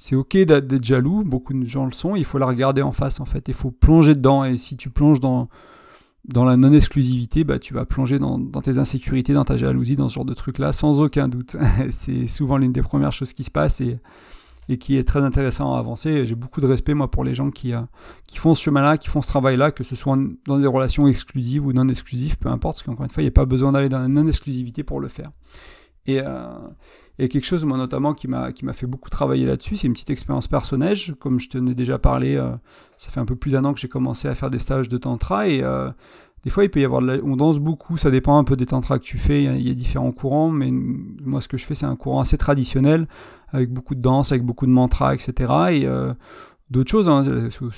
[0.00, 3.18] c'est ok d'être jaloux, beaucoup de gens le sont, il faut la regarder en face
[3.18, 5.48] en fait, il faut plonger dedans, et si tu plonges dans,
[6.28, 10.14] dans la non-exclusivité, bah, tu vas plonger dans, tes insécurités, dans ta jalousie, dans ce
[10.14, 11.56] genre de trucs-là, sans aucun doute.
[11.90, 13.98] c'est souvent l'une des premières choses qui se passe et,
[14.78, 16.26] qui est très intéressant à avancer.
[16.26, 17.80] J'ai beaucoup de respect, moi, pour les gens qui, euh,
[18.26, 21.64] qui font ce chemin-là, qui font ce travail-là, que ce soit dans des relations exclusives
[21.64, 23.88] ou non exclusives, peu importe, parce qu'encore une fois, il n'y a pas besoin d'aller
[23.88, 25.30] dans la non-exclusivité pour le faire.
[26.04, 26.58] Et, euh,
[27.18, 30.46] et quelque chose, moi, notamment, qui m'a, fait beaucoup travailler là-dessus, c'est une petite expérience
[30.46, 30.96] personnelle.
[31.18, 32.52] Comme je te ai déjà parlé, euh,
[32.96, 34.98] ça fait un peu plus d'un an que j'ai commencé à faire des stages de
[34.98, 35.48] tantra.
[35.48, 35.90] Et euh,
[36.44, 37.24] des fois, il peut y avoir de la...
[37.24, 39.42] On danse beaucoup, ça dépend un peu des tantras que tu fais.
[39.42, 42.38] Il y, a, différents courants, mais moi, ce que je fais, c'est un courant assez
[42.38, 43.08] traditionnel,
[43.50, 45.32] avec beaucoup de danse, avec beaucoup de mantras, etc.
[45.70, 46.14] Et euh,
[46.70, 47.26] d'autres choses, hein,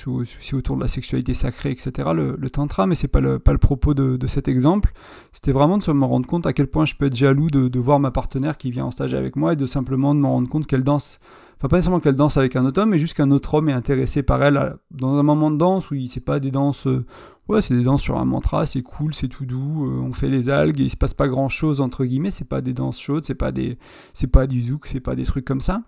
[0.06, 3.58] aussi autour de la sexualité sacrée, etc., le, tantra, mais c'est pas le, pas le
[3.58, 4.92] propos de, cet exemple.
[5.32, 8.00] C'était vraiment de me rendre compte à quel point je peux être jaloux de, voir
[8.00, 10.66] ma partenaire qui vient en stage avec moi et de simplement de me rendre compte
[10.66, 11.18] qu'elle danse,
[11.56, 13.74] enfin pas nécessairement qu'elle danse avec un autre homme, mais juste qu'un autre homme est
[13.74, 17.06] intéressé par elle dans un moment de danse où c'est pas des danses, euh,
[17.48, 20.28] ouais, c'est des danses sur un mantra, c'est cool, c'est tout doux, euh, on fait
[20.28, 23.00] les algues et il se passe pas grand chose entre guillemets, c'est pas des danses
[23.00, 23.78] chaudes, c'est pas des,
[24.12, 25.82] c'est pas du zouk, c'est pas des trucs comme ça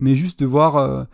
[0.00, 1.04] mais juste de voir, euh,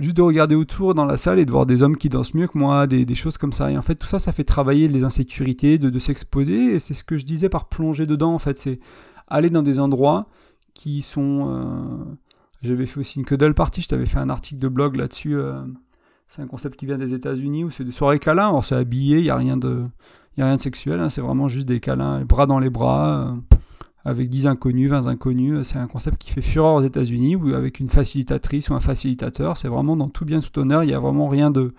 [0.00, 2.46] juste de regarder autour dans la salle et de voir des hommes qui dansent mieux
[2.46, 3.70] que moi, des, choses comme ça.
[3.70, 6.74] Et en fait, tout ça, ça fait travailler les insécurités, de, s'exposer.
[6.74, 8.58] Et c'est ce que je disais par plonger dedans, en fait.
[8.58, 8.80] C'est
[9.28, 10.26] aller dans des endroits
[10.74, 11.48] qui sont.
[11.50, 12.04] Euh,
[12.62, 15.36] j'avais fait aussi une Cuddle Party, je t'avais fait un article de blog là-dessus.
[15.36, 15.62] Euh,
[16.28, 18.48] c'est un concept qui vient des États-Unis où c'est des soirées câlins.
[18.48, 19.84] Alors, c'est habillé, il n'y a rien de.
[20.36, 21.08] rien de sexuel, hein.
[21.08, 23.55] c'est vraiment juste des câlins, bras dans les bras, euh,
[24.06, 25.66] avec 10 inconnus, 20 inconnus.
[25.66, 29.56] C'est un concept qui fait fureur aux États-Unis, ou avec une facilitatrice ou un facilitateur.
[29.56, 30.84] C'est vraiment dans tout bien, tout honneur.
[30.84, 31.74] Il n'y a vraiment rien de.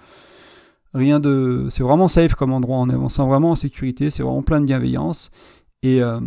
[0.93, 1.67] Rien de.
[1.69, 2.79] C'est vraiment safe comme endroit.
[2.79, 4.09] On, sent vraiment en sécurité.
[4.09, 5.31] C'est vraiment plein de bienveillance.
[5.83, 6.19] Et, euh,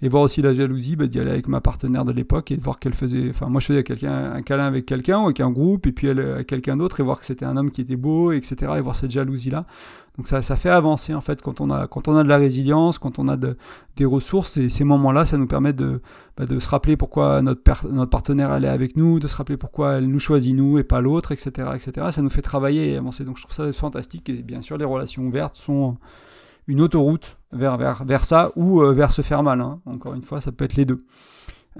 [0.00, 2.62] et voir aussi la jalousie, bah, d'y aller avec ma partenaire de l'époque et de
[2.62, 3.28] voir qu'elle faisait.
[3.28, 6.18] Enfin, moi, je faisais quelqu'un, un câlin avec quelqu'un, avec un groupe, et puis elle
[6.18, 8.72] avec quelqu'un d'autre, et voir que c'était un homme qui était beau, etc.
[8.78, 9.66] Et voir cette jalousie-là.
[10.16, 12.38] Donc, ça, ça fait avancer, en fait, quand on a, quand on a de la
[12.38, 13.58] résilience, quand on a de,
[13.96, 16.00] des ressources, et ces moments-là, ça nous permet de,
[16.38, 19.58] bah, de se rappeler pourquoi notre, notre partenaire, elle est avec nous, de se rappeler
[19.58, 22.06] pourquoi elle nous choisit nous et pas l'autre, etc., etc.
[22.12, 23.24] Ça nous fait travailler et avancer.
[23.24, 24.30] Donc, je trouve ça fantastique.
[24.30, 25.98] Et bien sûr, les relations ouvertes sont
[26.68, 29.60] une autoroute vers, vers, vers ça ou euh, vers se faire mal.
[29.60, 29.80] Hein.
[29.86, 30.98] Encore une fois, ça peut être les deux.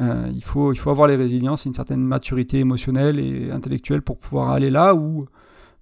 [0.00, 4.18] Euh, il, faut, il faut avoir les résiliences une certaine maturité émotionnelle et intellectuelle pour
[4.18, 5.26] pouvoir aller là où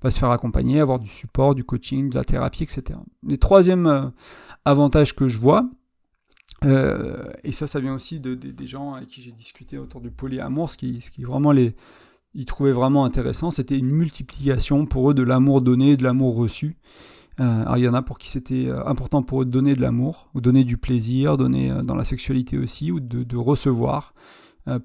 [0.03, 2.99] va se faire accompagner, avoir du support, du coaching, de la thérapie, etc.
[3.27, 4.09] Les troisième euh,
[4.65, 5.69] avantage que je vois,
[6.65, 10.69] et ça, ça vient aussi de, des gens avec qui j'ai discuté autour du polyamour,
[10.69, 11.77] ce qui, ce qui vraiment les,
[12.35, 16.75] ils trouvaient vraiment intéressant, c'était une multiplication pour eux de l'amour donné de l'amour reçu.
[17.41, 19.75] Euh, alors il y en a pour qui c'était euh, important pour eux de donner
[19.75, 24.15] de l'amour, ou donner du plaisir, donner euh, dans la sexualité aussi, ou de, recevoir.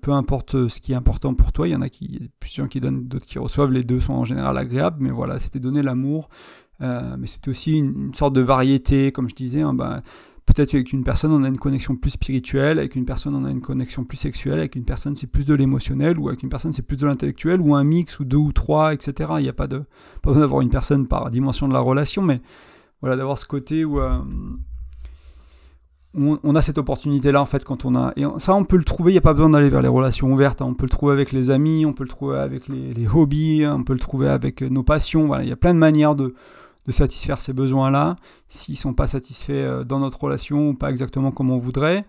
[0.01, 2.67] peu importe ce qui est important pour toi, il y en a qui, plus gens
[2.67, 5.81] qui donnent, d'autres qui reçoivent, les deux sont en général agréables, mais voilà, c'était donner
[5.81, 6.29] l'amour,
[6.79, 10.03] mais c'était aussi une, sorte de variété, comme je disais, hein, ben,
[10.45, 13.51] Peut-être qu'avec une personne, on a une connexion plus spirituelle, avec une personne, on a
[13.51, 16.73] une connexion plus sexuelle, avec une personne, c'est plus de l'émotionnel, ou avec une personne,
[16.73, 19.33] c'est plus de l'intellectuel, ou un mix, ou deux ou trois, etc.
[19.37, 19.79] Il n'y a pas, de,
[20.21, 22.41] pas besoin d'avoir une personne par dimension de la relation, mais
[23.01, 24.19] voilà, d'avoir ce côté où, euh,
[26.13, 28.11] on, a cette opportunité-là, en fait, quand on a.
[28.17, 30.31] Et ça, on peut le trouver, il n'y a pas besoin d'aller vers les relations
[30.33, 30.65] ouvertes, hein.
[30.67, 33.83] on peut le trouver avec les amis, on peut le trouver avec les, hobbies, on
[33.83, 36.33] peut le trouver avec nos passions, il y a plein de manières de
[36.85, 38.15] de satisfaire ces besoins-là,
[38.49, 42.05] s'ils ne sont pas satisfaits euh, dans notre relation ou pas exactement comme on voudrait,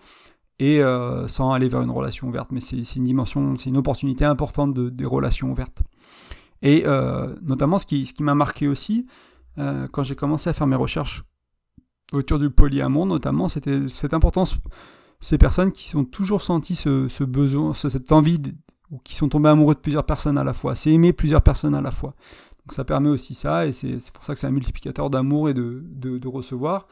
[0.59, 2.51] et euh, sans aller vers une relation ouverte.
[2.53, 5.83] Mais c'est une dimension, c'est une opportunité importante de, des relations ouvertes.
[6.63, 9.07] Et euh, notamment, ce qui, ce qui m'a marqué aussi,
[9.57, 11.25] quand j'ai commencé à faire mes recherches
[12.15, 14.57] autour du polyamour, notamment, c'était cette importance,
[15.21, 18.41] ces personnes qui ont toujours senti ce, ce besoin, cette envie,
[18.91, 21.75] ou qui sont tombées amoureux de plusieurs personnes à la fois, c'est aimer plusieurs personnes
[21.75, 22.15] à la fois.
[22.67, 25.55] Donc ça permet aussi ça, et c'est pour ça que c'est un multiplicateur d'amour et
[25.55, 26.87] de, de, recevoir.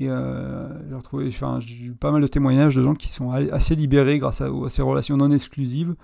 [0.00, 3.30] Et euh, j'ai retrouvé, enfin, j'ai eu pas mal de témoignages de gens qui sont
[3.30, 5.94] assez libérés grâce à, ces relations non exclusives,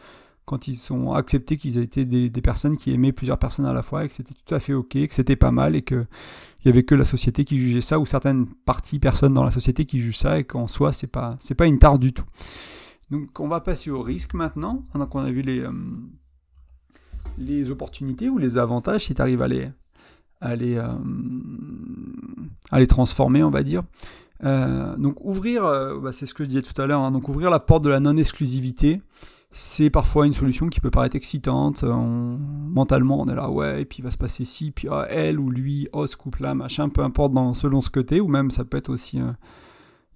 [0.45, 3.83] quand ils sont acceptés qu'ils étaient des, des, personnes qui aimaient plusieurs personnes à la
[3.83, 6.07] fois, et que c'était tout à fait ok, que c'était pas mal, et qu'il
[6.65, 9.87] n'y avait que la société qui jugeait ça, ou certaines parties, personnes dans la société
[9.87, 12.27] qui jugent ça, et qu'en soi, c'est pas, pas une tare du tout.
[13.11, 15.59] Donc on va passer au risque maintenant, donc on a vu les...
[15.59, 15.73] Euh,
[17.39, 19.69] les opportunités ou les avantages si tu arrives à les,
[20.41, 20.89] à les, euh,
[22.71, 23.83] à les transformer, on va dire.
[24.45, 27.29] Euh, donc ouvrir, euh, bah, c'est ce que je disais tout à l'heure, hein, donc
[27.29, 29.03] ouvrir la porte de la non-exclusivité,
[29.53, 31.83] c'est parfois une solution qui peut paraître excitante.
[31.83, 35.41] mentalement, on est là, ouais, et puis il va se passer ci, puis ah, elle
[35.41, 38.65] ou lui, oh ce couple-là, machin, peu importe dans, selon ce côté, ou même ça
[38.65, 39.21] peut être aussi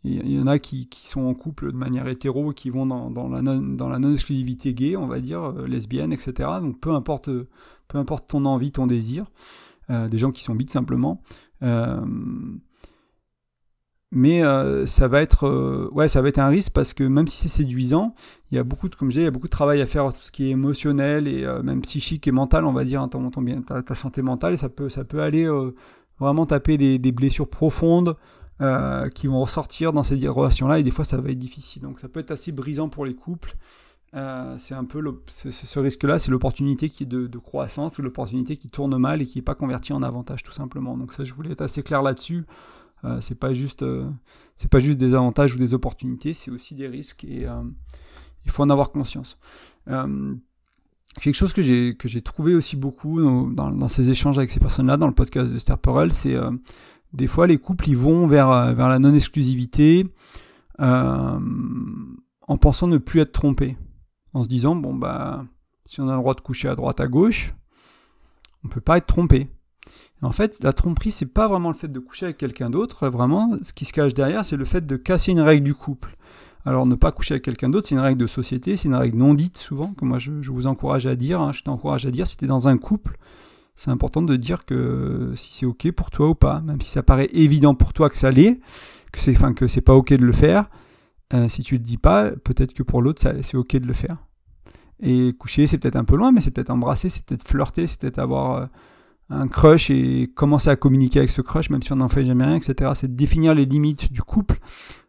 [0.05, 3.99] il y en a qui, sont en couple de manière hétéro, qui vont dans, la,
[3.99, 6.51] non-exclusivité gay, on va dire, euh, lesbienne, etc.
[6.61, 7.31] Donc peu importe,
[7.89, 9.25] peu importe ton envie, ton désir,
[9.89, 11.23] euh, des gens qui sont bites simplement.
[11.63, 12.05] Euh,
[14.17, 14.43] mais
[14.87, 18.15] ça va être ouais ça va être un risque parce que même si c'est séduisant
[18.53, 20.21] il y a beaucoup de comme il y a beaucoup de travail à faire tout
[20.21, 23.61] ce qui est émotionnel et même psychique et mental on va dire hein, ton, bien
[23.63, 25.49] ta, santé mentale et ça peut ça peut aller
[26.21, 28.15] vraiment taper des blessures profondes
[28.61, 31.83] euh, qui vont ressortir dans ces relations-là, et des fois ça va être difficile.
[31.83, 33.57] Donc ça peut être assez brisant pour les couples.
[34.15, 38.97] Euh, c'est un peu ce risque-là, c'est l'opportunité qui de, croissance ou l'opportunité qui tourne
[38.97, 40.97] mal et qui n'est pas convertie en avantage tout simplement.
[40.97, 42.47] Donc ça, je voulais être assez clair là-dessus.
[43.05, 44.09] Euh, c'est pas juste, euh,
[44.57, 47.47] c'est pas juste des avantages ou des opportunités, c'est aussi des risques et
[48.45, 49.39] il faut en avoir conscience.
[49.87, 54.97] quelque chose que j'ai que j'ai trouvé aussi beaucoup dans, ces échanges avec ces personnes-là,
[54.97, 56.37] dans le podcast d'Esther Perel, c'est
[57.15, 60.05] des fois, les couples, ils vont vers, euh, la non-exclusivité
[60.81, 61.39] euh,
[62.43, 63.77] en pensant ne plus être trompés.
[64.33, 65.45] En se disant, bon, bah,
[65.87, 67.55] si on a le droit de coucher à droite, à gauche,
[68.65, 69.49] on ne peut pas être trompé.
[70.23, 73.09] en fait, la tromperie, c'est pas vraiment le fait de coucher avec quelqu'un d'autre.
[73.09, 76.17] Vraiment, ce qui se cache derrière, c'est le fait de casser une règle du couple.
[76.67, 79.19] Alors ne pas coucher avec quelqu'un d'autre, c'est une règle de société, c'est une règle
[79.19, 81.53] non dite souvent, que moi je, vous encourage à dire, hein.
[81.53, 83.19] je t'encourage à dire si tu es dans un couple,
[83.77, 87.03] c'est important de dire que si c'est ok pour toi ou pas, même si ça
[87.03, 88.61] paraît évident pour toi que ça l'est,
[89.13, 90.71] que c'est enfin que c'est pas ok de le faire,
[91.33, 94.19] euh, si tu le dis pas, peut-être que pour l'autre c'est ok de le faire.
[95.01, 97.99] Et coucher, c'est peut-être un peu loin, mais c'est peut-être embrasser, c'est peut-être flirter, c'est
[97.99, 98.67] peut-être avoir euh,
[99.31, 102.45] un crush et commencer à communiquer avec ce crush, même si on n'en fait jamais
[102.45, 102.93] rien, etc.
[102.95, 104.57] C'est définir les limites du couple,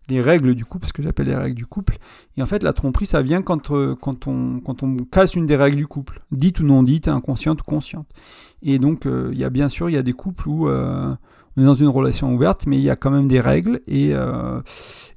[0.07, 1.97] les règles du couple, ce que j'appelle les règles du couple.
[2.37, 5.55] Et en fait, la tromperie, ça vient quand, euh, on, quand on casse une des
[5.55, 8.07] règles du couple, dite ou non dite, inconsciente ou consciente.
[8.61, 10.69] Et donc, euh, il y a bien sûr, il y a des couples où
[11.57, 14.09] on est dans une relation ouverte, mais il y a quand même des règles et,
[14.13, 14.61] euh,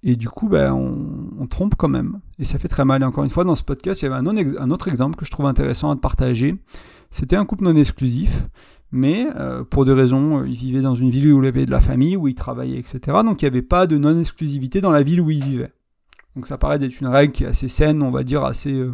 [0.02, 2.20] et du coup, ben, on, trompe quand même.
[2.38, 3.02] Et ça fait très mal.
[3.02, 5.24] Et encore une fois, dans ce podcast, il y avait un, un autre exemple que
[5.24, 6.56] je trouve intéressant à partager.
[7.10, 8.46] C'était un couple non exclusif,
[8.90, 11.70] mais euh, pour des raisons, euh, ils vivaient dans une ville où il avait de
[11.70, 13.18] la famille, où ils travaillaient, etc.
[13.24, 15.72] Donc il n'y avait pas de non-exclusivité dans la ville où ils vivaient.
[16.36, 18.86] Donc ça paraît d'être une règle qui est assez saine, on va dire, assez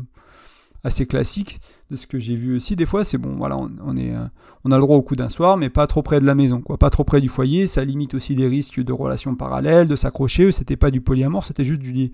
[0.85, 1.59] assez classique.
[1.91, 4.25] De ce que j'ai vu aussi des fois c'est bon voilà on, est euh,
[4.65, 6.61] on a le droit au coup d'un soir mais pas trop près de la maison
[6.61, 6.79] quoi.
[6.79, 7.67] Pas trop près du foyer.
[7.67, 10.53] Ça limite aussi des risques de relations parallèles de s'accrocher.
[10.53, 12.11] C'était pas du polyamour c'était juste du,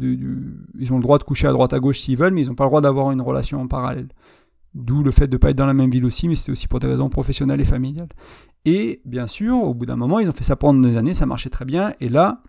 [0.00, 2.54] ils ont le droit de coucher à droite à gauche s'ils veulent mais ils n'ont
[2.54, 4.08] pas le droit d'avoir une relation en parallèle
[4.74, 6.68] d'où le fait de ne pas être dans la même ville aussi mais c'était aussi
[6.68, 8.08] pour des raisons professionnelles et familiales
[8.64, 11.26] et bien sûr au bout d'un moment ils ont fait ça pendant des années ça
[11.26, 12.42] marchait très bien et là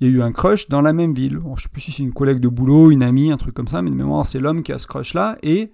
[0.00, 1.40] il y a eu un crush dans la même ville.
[1.42, 3.68] je ne sais plus si c'est une collègue de boulot, une amie, un truc comme
[3.68, 5.72] ça, mais de mémoire, c'est l'homme qui a ce crush-là, et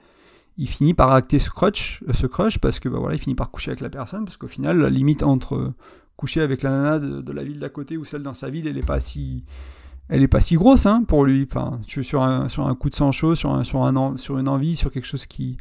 [0.58, 3.70] il finit par acter ce crush, crush parce que bah voilà, il finit par coucher
[3.70, 5.72] avec la personne, parce qu'au final, la limite entre
[6.16, 8.76] coucher avec la nana de, la ville d'à côté ou celle dans sa ville, elle
[8.76, 9.44] n'est pas si
[10.08, 11.48] elle est pas si grosse hein, pour lui.
[11.50, 15.26] Enfin, sur un, sur un coup de sang chaud, sur une envie, sur quelque chose
[15.26, 15.56] qui.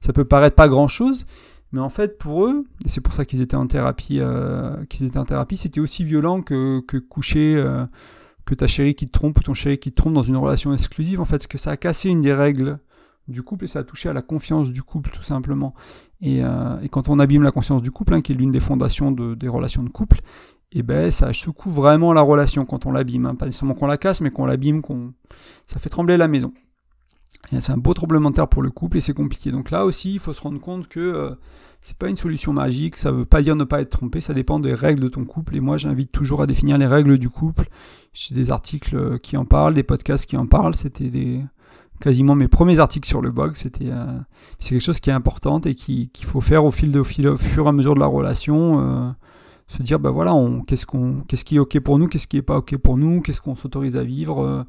[0.00, 1.26] Ça peut paraître pas grand chose,
[1.72, 5.06] mais en fait, pour eux, et c'est pour ça qu'ils étaient en thérapie, euh, qu'ils
[5.06, 7.84] étaient en thérapie, c'était aussi violent que, que coucher, euh,
[8.44, 10.72] que ta chérie qui te trompe ou ton chéri qui te trompe dans une relation
[10.72, 12.78] exclusive, en fait, parce que ça a cassé une des règles
[13.28, 15.74] du couple et ça a touché à la confiance du couple, tout simplement.
[16.20, 19.12] Et, euh, quand on abîme la confiance du couple, hein, qui est l'une des fondations
[19.12, 20.20] de, des relations de couple,
[20.72, 23.26] et eh ben ça secoue vraiment la relation quand on l'abîme.
[23.26, 23.34] Hein.
[23.34, 25.12] Pas nécessairement qu'on la casse, mais qu'on l'abîme, qu'on
[25.66, 26.52] ça fait trembler la maison.
[27.58, 29.50] C'est un beau tremblement de terre pour le couple et c'est compliqué.
[29.50, 31.34] Donc là aussi, il faut se rendre compte que euh,
[31.80, 32.96] c'est pas une solution magique.
[32.96, 34.20] Ça veut pas dire ne pas être trompé.
[34.20, 35.56] Ça dépend des règles de ton couple.
[35.56, 37.68] Et moi, j'invite toujours à définir les règles du couple.
[38.12, 40.76] J'ai des articles euh, qui en parlent, des podcasts qui en parlent.
[40.76, 41.40] C'était des
[42.00, 43.56] quasiment mes premiers articles sur le blog.
[43.56, 44.18] C'était euh,
[44.60, 47.66] c'est quelque chose qui est important et qu'il faut faire au fil de au, fur
[47.66, 49.14] et à mesure de la relation.
[49.66, 50.34] se dire ben voilà,
[50.66, 53.20] qu'est-ce qu'on qu'est-ce qui est ok pour nous, qu'est-ce qui est pas ok pour nous,
[53.20, 54.66] qu'est-ce qu'on s'autorise à vivre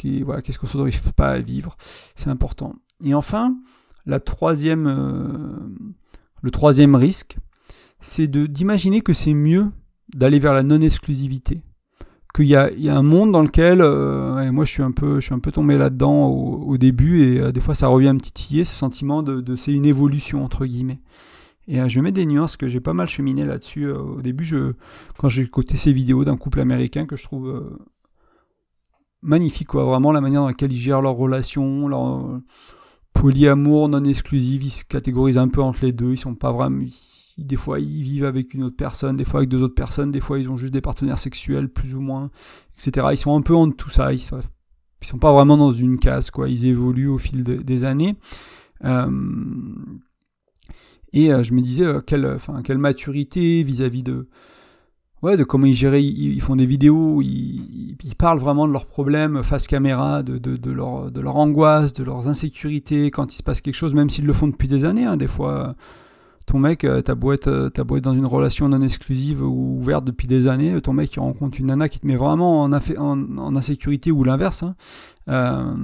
[0.00, 1.76] qu'est-ce qu'on s'autorise pas à vivre,
[2.16, 2.74] c'est important.
[3.04, 3.56] Et enfin,
[4.06, 5.56] la troisième, euh,
[6.42, 7.36] le troisième risque,
[8.00, 9.68] c'est d'imaginer que c'est mieux
[10.14, 11.62] d'aller vers la non-exclusivité.
[12.34, 15.34] Qu'il y, a, un monde dans lequel, euh, moi je suis un peu, je suis
[15.34, 18.64] un peu tombé là-dedans au, début, et euh, des fois ça revient un petit titiller,
[18.64, 21.00] ce sentiment de, de c'est une évolution, entre guillemets.
[21.66, 23.90] Et je mets des nuances que j'ai pas mal cheminé là-dessus.
[23.90, 24.72] au début, je,
[25.18, 27.78] quand j'ai écouté ces vidéos d'un couple américain que je trouve
[29.22, 29.84] magnifique, quoi.
[29.84, 32.42] Vraiment la manière dans laquelle ils gèrent leurs relations, leur euh,
[33.12, 36.12] polyamour non exclusif, ils se catégorisent un peu entre les deux.
[36.12, 36.84] Ils sont pas vraiment.
[37.38, 40.20] des fois, ils vivent avec une autre personne, des fois avec deux autres personnes, des
[40.20, 42.30] fois, ils ont juste des partenaires sexuels, plus ou moins,
[42.78, 43.08] etc.
[43.12, 44.12] Ils sont un peu en tout ça.
[44.12, 44.40] Ils sont,
[45.02, 46.48] sont pas vraiment dans une case, quoi.
[46.48, 48.16] Ils évoluent au fil des années.
[48.84, 49.10] Euh,
[51.12, 54.28] et euh, je me disais, quelle, quelle maturité vis-à-vis de
[55.22, 58.86] ouais, de comment ils gèrent, ils, font des vidéos, ils, ils, parlent vraiment de leurs
[58.86, 63.74] problèmes face caméra, de, leur, de angoisse, de leurs insécurités quand il se passe quelque
[63.74, 65.04] chose, même s'ils le font depuis des années.
[65.04, 65.74] Hein, des fois,
[66.46, 70.26] ton mec, euh, t'as beau, être, euh, dans une relation non exclusive ou ouverte depuis
[70.26, 73.56] des années, ton mec il rencontre une nana qui te met vraiment en, en, en
[73.56, 74.74] insécurité ou l'inverse, hein,
[75.28, 75.74] euh,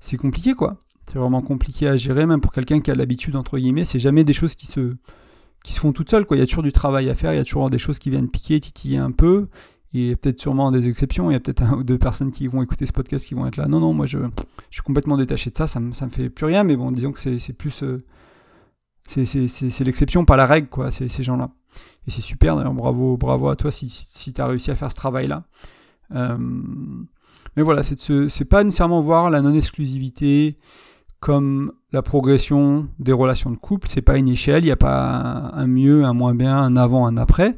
[0.00, 0.76] c'est compliqué quoi.
[1.06, 4.22] C'est vraiment compliqué à gérer, même pour quelqu'un qui a l'habitude, entre guillemets, c'est jamais
[4.22, 4.90] des choses qui se
[5.64, 6.26] qui se font toutes seules.
[6.26, 6.36] Quoi.
[6.36, 8.10] Il y a toujours du travail à faire, il y a toujours des choses qui
[8.10, 9.48] viennent piquer, titiller un peu.
[9.94, 12.62] Et peut-être sûrement des exceptions, il y a peut-être un ou deux personnes qui vont
[12.62, 13.68] écouter ce podcast qui vont être là.
[13.68, 16.46] Non, non, moi je, je suis complètement détaché de ça, ça me, me fait plus
[16.46, 17.82] rien, mais bon, disons que c'est plus.
[17.82, 17.98] Euh,
[19.06, 21.50] c'est l'exception, pas la règle, quoi, ces, ces gens-là.
[22.06, 24.90] Et c'est super, d'ailleurs, bravo, bravo à toi si, si tu as réussi à faire
[24.90, 25.44] ce travail-là.
[26.14, 26.38] Euh,
[27.56, 30.56] mais voilà, c'est pas nécessairement voir la non-exclusivité,
[31.22, 33.86] comme la progression des relations de couple.
[33.88, 37.06] C'est pas une échelle, il n'y a pas un, mieux, un moins bien, un avant,
[37.06, 37.56] un après.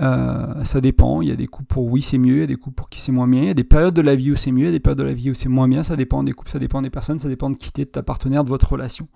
[0.00, 1.20] Euh, ça dépend.
[1.20, 2.88] Il y a des couples pour oui c'est mieux, il y a des couples pour
[2.88, 3.42] qui c'est moins bien.
[3.42, 4.80] Il y a des périodes de la vie où c'est mieux, il y a des
[4.80, 5.82] périodes de la vie où c'est moins bien.
[5.82, 8.42] Ça dépend des couples, ça dépend des personnes, ça dépend de quitter de ta partenaire,
[8.42, 9.06] de votre relation.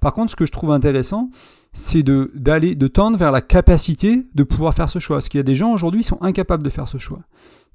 [0.00, 1.30] Par contre, ce que je trouve intéressant,
[1.72, 5.16] c'est de d'aller de tendre vers la capacité de pouvoir faire ce choix.
[5.16, 7.20] Parce qu'il y a des gens aujourd'hui qui sont incapables de faire ce choix.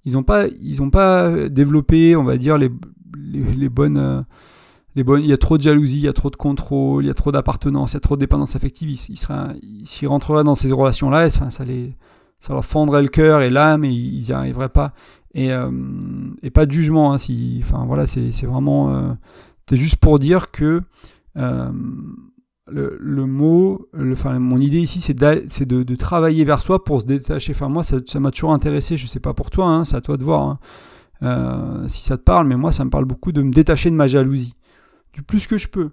[0.05, 2.69] ils n'ont pas, ils ont pas développé, on va dire, les,
[3.17, 4.25] les, bonnes.
[4.95, 7.13] Il y a trop de jalousie, il y a trop de contrôle, il y a
[7.13, 8.89] trop d'appartenance, il y a trop de dépendance affective.
[8.89, 11.95] Ils, ils, s'ils rentreraient dans ces relations-là, enfin, ça, les,
[12.39, 14.93] ça leur fendrait le cœur et l'âme et ils n'y arriveraient pas.
[15.33, 15.49] Et,
[16.43, 17.11] et, pas de jugement.
[17.11, 19.17] Hein, si, enfin, voilà, c'est vraiment.
[19.69, 20.81] c'est juste pour dire que
[22.67, 27.05] le, le, mot, enfin, mon idée ici, c'est de, de, travailler vers soi pour se
[27.05, 27.53] détacher.
[27.53, 28.97] Enfin, moi, ça m'a toujours intéressé.
[28.97, 30.59] Je sais pas pour toi, hein, c'est à toi de voir hein.
[31.23, 33.95] euh, si ça te parle, mais moi, ça me parle beaucoup de me détacher de
[33.95, 34.53] ma jalousie,
[35.15, 35.91] du plus que je peux.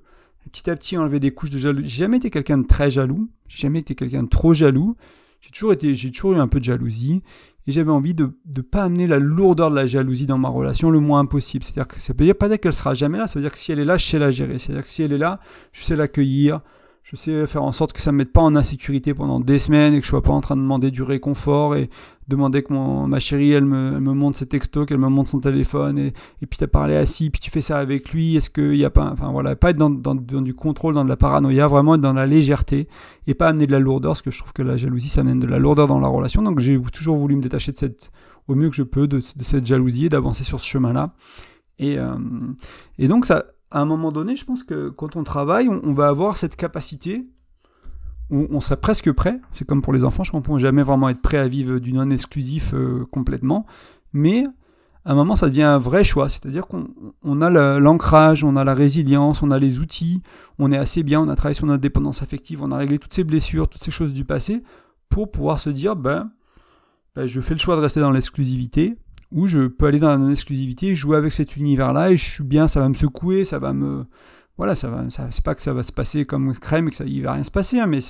[0.51, 1.89] Petit à petit, enlever des couches de jalousie.
[1.89, 3.31] J'ai jamais été quelqu'un de très jaloux.
[3.49, 4.97] J'ai jamais été quelqu'un de trop jaloux.
[5.41, 5.75] J'ai toujours
[6.13, 7.23] toujours eu un peu de jalousie
[7.67, 10.91] et j'avais envie de ne pas amener la lourdeur de la jalousie dans ma relation
[10.91, 11.65] le moins possible.
[11.65, 13.59] C'est-à-dire que ça veut dire pas dire qu'elle sera jamais là, ça veut dire que
[13.59, 14.59] si elle est là, je sais la gérer.
[14.59, 15.41] C'est-à-dire que si elle est là,
[15.73, 16.61] je sais l'accueillir,
[17.03, 19.59] je sais faire en sorte que ça ne me mette pas en insécurité pendant des
[19.59, 21.91] semaines et que je sois pas en train de demander du réconfort et
[22.29, 25.41] demander que mon, ma chérie elle me, me montre ses textos, qu'elle me montre son
[25.41, 28.51] téléphone et, et puis tu as parlé assis, puis tu fais ça avec lui, est-ce
[28.51, 31.17] qu'il n'y a pas, enfin voilà, pas être dans, dans, du contrôle, dans de la
[31.17, 32.89] paranoïa, vraiment être dans la légèreté
[33.27, 35.41] et pas amener de la lourdeur, parce que je trouve que la jalousie ça amène
[35.41, 38.13] de la lourdeur dans la relation, donc j'ai toujours voulu me détacher de cette,
[38.47, 41.15] au mieux que je peux de, cette jalousie et d'avancer sur ce chemin-là.
[41.79, 42.15] Et, euh,
[42.99, 46.09] et donc ça, à un moment donné, je pense que quand on travaille, on, va
[46.09, 47.27] avoir cette capacité
[48.31, 49.41] où on serait presque prêt.
[49.53, 51.49] C'est comme pour les enfants, je crois qu'on ne peut jamais vraiment être prêt à
[51.49, 53.67] vivre du non-exclusif euh, complètement.
[54.13, 54.45] Mais
[55.05, 56.29] à un moment, ça devient un vrai choix.
[56.29, 60.23] C'est-à-dire qu'on a l'ancrage, on a la résilience, on a les outils,
[60.59, 63.15] on est assez bien, on a travaillé sur notre dépendance affective, on a réglé toutes
[63.15, 64.63] ces blessures, toutes ces choses du passé
[65.09, 66.31] pour pouvoir se dire, ben,
[67.17, 68.97] ben je fais le choix de rester dans l'exclusivité
[69.33, 72.69] où je peux aller dans la non-exclusivité, jouer avec cet univers-là et je suis bien,
[72.69, 74.05] ça va me secouer, ça va me.
[74.59, 77.05] Voilà, ça va, c'est pas que ça va se passer comme crème et que ça,
[77.05, 78.01] va rien se passer, hein, mais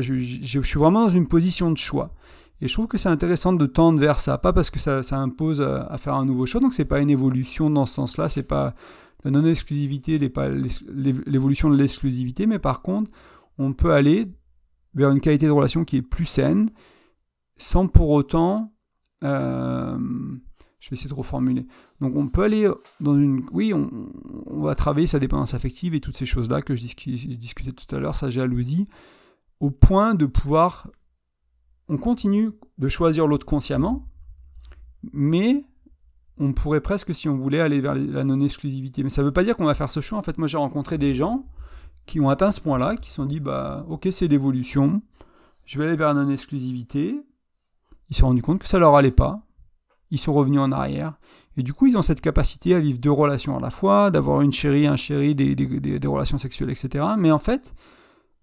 [0.00, 2.14] je, suis vraiment dans une position de choix.
[2.60, 5.60] Et je trouve que c'est intéressant de tendre vers ça, pas parce que ça, impose
[5.60, 8.74] à, faire un nouveau choix, donc c'est pas une évolution dans ce sens-là, c'est pas
[9.24, 10.18] la non-exclusivité,
[11.26, 13.10] l'évolution de l'exclusivité, mais par contre,
[13.58, 14.26] on peut aller
[14.94, 16.70] vers une qualité de relation qui est plus saine,
[17.58, 18.72] sans pour autant
[19.24, 19.98] euh,
[20.80, 21.66] je vais essayer de reformuler.
[22.00, 23.44] Donc on peut aller dans une...
[23.52, 27.94] Oui, on, va travailler sa dépendance affective et toutes ces choses-là que je, discutais tout
[27.94, 28.86] à l'heure, sa jalousie,
[29.60, 30.88] au point de pouvoir...
[31.90, 34.06] On continue de choisir l'autre consciemment,
[35.14, 35.64] mais
[36.38, 39.02] on pourrait presque, si on voulait, aller vers la non-exclusivité.
[39.02, 40.18] Mais ça ne veut pas dire qu'on va faire ce choix.
[40.18, 41.46] En fait, moi j'ai rencontré des gens
[42.04, 45.02] qui ont atteint ce point-là, qui se sont dit, bah ok, c'est l'évolution,
[45.64, 47.22] je vais aller vers la non-exclusivité,
[48.10, 49.42] ils se sont rendus compte que ça leur allait pas.
[50.10, 51.18] Ils sont revenus en arrière.
[51.56, 54.40] Et du coup, ils ont cette capacité à vivre deux relations à la fois, d'avoir
[54.42, 57.04] une chérie, un chéri, des, relations sexuelles, etc.
[57.18, 57.74] Mais en fait,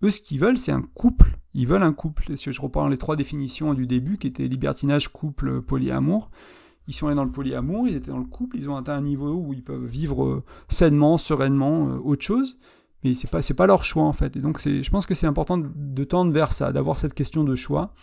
[0.03, 1.37] eux, ce qu'ils veulent, c'est un couple.
[1.53, 2.37] Ils veulent un couple.
[2.37, 6.29] Si je reprends les trois définitions du début, qui étaient libertinage, couple, polyamour,
[6.87, 9.01] ils sont allés dans le polyamour, ils étaient dans le couple, ils ont atteint un
[9.01, 12.59] niveau où ils peuvent vivre euh, sainement, sereinement, euh, autre chose.
[13.03, 14.35] Mais c'est pas, pas leur choix en fait.
[14.35, 17.55] Et donc, je pense que c'est important de tendre vers ça, d'avoir cette question de
[17.55, 17.93] choix.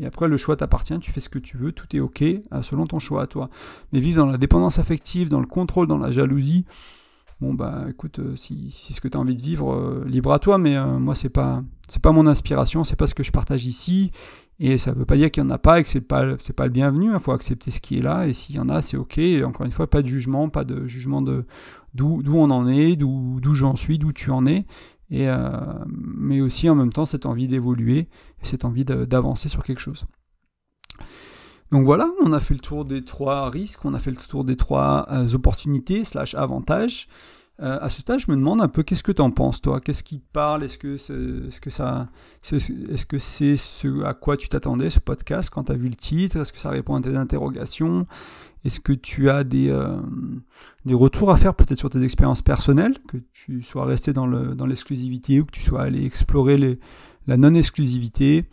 [0.00, 2.62] Et après, le choix t'appartient, tu fais ce que tu veux, tout est OK euh,
[2.62, 3.50] selon ton choix à toi.
[3.92, 6.64] Mais vivre dans la dépendance affective, dans le contrôle, dans la jalousie,
[7.40, 10.32] bon bah écoute, euh, si, c'est ce que tu as envie de vivre, euh, libre
[10.32, 13.32] à toi, mais moi c'est pas c'est pas mon inspiration, c'est pas ce que je
[13.32, 14.10] partage ici,
[14.58, 16.54] et ça veut pas dire qu'il y en a pas et que c'est pas c'est
[16.54, 17.18] pas le bienvenu, il hein.
[17.18, 19.66] faut accepter ce qui est là, et s'il y en a, c'est ok, et encore
[19.66, 21.44] une fois, pas de jugement, pas de jugement de
[21.94, 24.64] d'où on en est, d'où j'en suis, d'où tu en es,
[25.12, 25.50] euh,
[25.86, 30.04] mais aussi en même temps cette envie d'évoluer et cette envie d'avancer sur quelque chose.
[31.72, 34.44] Donc voilà, on a fait le tour des trois risques, on a fait le tour
[34.44, 37.08] des trois euh, opportunités slash avantages.
[37.62, 39.80] Euh, à ce stade, je me demande un peu qu'est-ce que tu en penses, toi?
[39.80, 40.64] Qu'est-ce qui te parle?
[40.64, 42.08] Est-ce que c'est est, que ça,
[42.42, 46.38] est-ce que ce à quoi tu t'attendais, ce podcast, quand tu as vu le titre?
[46.38, 48.06] Est-ce que ça répond à tes interrogations?
[48.64, 50.00] Est-ce que tu as des, euh,
[50.86, 54.26] des retours à faire peut-être sur tes expériences personnelles, que tu sois resté dans
[54.66, 56.78] l'exclusivité dans ou que tu sois allé explorer
[57.26, 58.44] la non-exclusivité?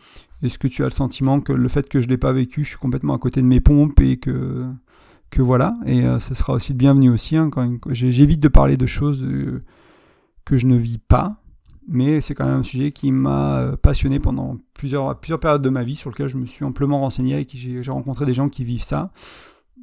[0.43, 2.63] Est-ce que tu as le sentiment que le fait que je ne l'ai pas vécu,
[2.63, 4.61] je suis complètement à côté de mes pompes et que
[5.29, 7.35] que voilà, et euh, ce sera aussi bienvenu aussi.
[7.35, 7.49] Hein,
[7.89, 9.59] j'évite de parler de choses euh,
[10.45, 11.41] que je ne vis pas,
[11.87, 15.83] mais c'est quand même un sujet qui m'a euh, passionné pendant plusieurs, périodes de ma
[15.83, 18.63] vie, sur lequel je me suis amplement renseigné et qui j'ai rencontré des gens qui
[18.63, 19.11] vivent ça.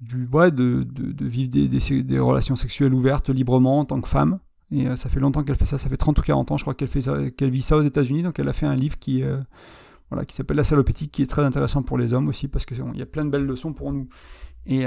[0.00, 4.40] du, ouais, de, de, vivre des, des, relations sexuelles ouvertes librement en tant que femme.
[4.72, 6.64] Et euh, ça fait longtemps qu'elle fait ça, ça fait 30 ou 40 ans, je
[6.64, 9.22] crois qu'elle qu'elle vit ça aux États-Unis, donc elle a fait un livre qui,
[10.10, 12.82] voilà, qui s'appelle La salopétique, qui est très intéressant pour les hommes aussi, parce qu'il
[12.96, 14.08] y a plein de belles leçons pour nous.
[14.66, 14.86] Et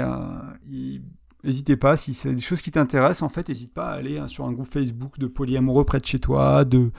[0.68, 1.00] il,
[1.46, 4.26] N'hésitez pas, si c'est des choses qui t'intéressent, en fait, n'hésite pas à aller hein,
[4.26, 6.90] sur un groupe Facebook de polyamoureux près de chez toi, de,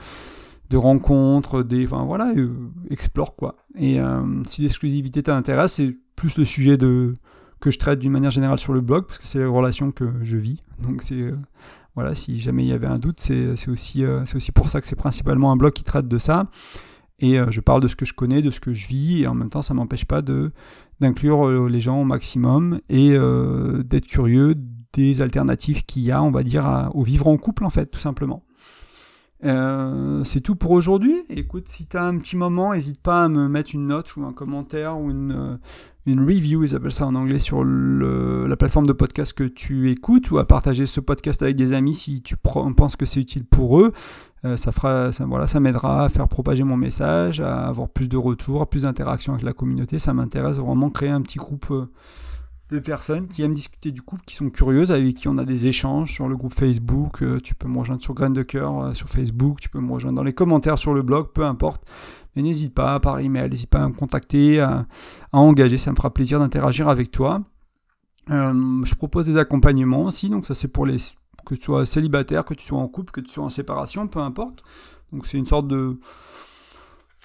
[0.72, 3.56] rencontres, des, enfin voilà, euh, explore quoi.
[3.76, 8.58] Et euh, si l'exclusivité t'intéresse, c'est plus le sujet que je traite d'une manière générale
[8.58, 10.62] sur le blog, parce que c'est les relations que je vis.
[10.82, 11.36] Donc euh,
[11.94, 14.86] voilà, si jamais il y avait un doute, c'est aussi, c'est aussi pour ça que
[14.86, 16.46] c'est principalement un blog qui traite de ça.
[17.20, 19.34] Et je parle de ce que je connais, de ce que je vis, et en
[19.34, 20.52] même temps, ça m'empêche pas de
[21.00, 24.56] d'inclure euh, les gens au maximum et euh, d'être curieux
[24.92, 28.00] des alternatives qu'il y a, on va dire, au vivre en couple, en fait, tout
[28.00, 28.42] simplement.
[29.44, 31.14] Euh, c'est tout pour aujourd'hui.
[31.30, 34.24] Écoute, si tu as un petit moment, n'hésite pas à me mettre une note ou
[34.24, 35.58] un commentaire ou une,
[36.06, 40.30] une review, ils appellent ça en anglais, sur la plateforme de podcast que tu écoutes
[40.30, 43.80] ou à partager ce podcast avec des amis si tu penses que c'est utile pour
[43.80, 43.92] eux.
[44.44, 48.16] Euh, ça fera, voilà, ça m'aidera à faire propager mon message, à avoir plus de
[48.16, 49.98] retours, plus d'interactions avec la communauté.
[49.98, 51.90] Ça m'intéresse vraiment créer un petit groupe euh,
[52.70, 55.66] de personnes qui aiment discuter du couple, qui sont curieuses, avec qui on a des
[55.66, 57.22] échanges sur le groupe Facebook.
[57.22, 60.16] Euh, tu peux me rejoindre sur Graines de Cœur sur Facebook, tu peux me rejoindre
[60.16, 61.84] dans les commentaires sur le blog, peu importe.
[62.36, 64.86] Mais n'hésite pas, par email, n'hésite pas à me contacter, à,
[65.32, 67.42] engager, ça me fera plaisir d'interagir avec toi.
[68.28, 70.98] je propose des accompagnements aussi, donc ça c'est pour les
[71.46, 74.20] que tu sois célibataire, que tu sois en couple, que tu sois en séparation, peu
[74.20, 74.62] importe.
[75.12, 75.98] Donc c'est une sorte de,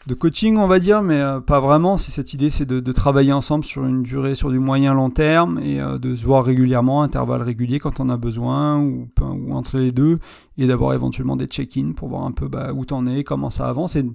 [0.05, 1.97] de coaching, on va dire, mais euh, pas vraiment.
[1.97, 5.59] C'est cette idée, c'est de, travailler ensemble sur une durée, sur du moyen long terme,
[5.59, 9.07] et euh, de se voir régulièrement, intervalles réguliers quand on a besoin, ou,
[9.51, 10.19] entre les deux,
[10.57, 13.67] et d'avoir éventuellement des check-in pour voir un peu bah, où t'en es, comment ça
[13.67, 14.05] avance, et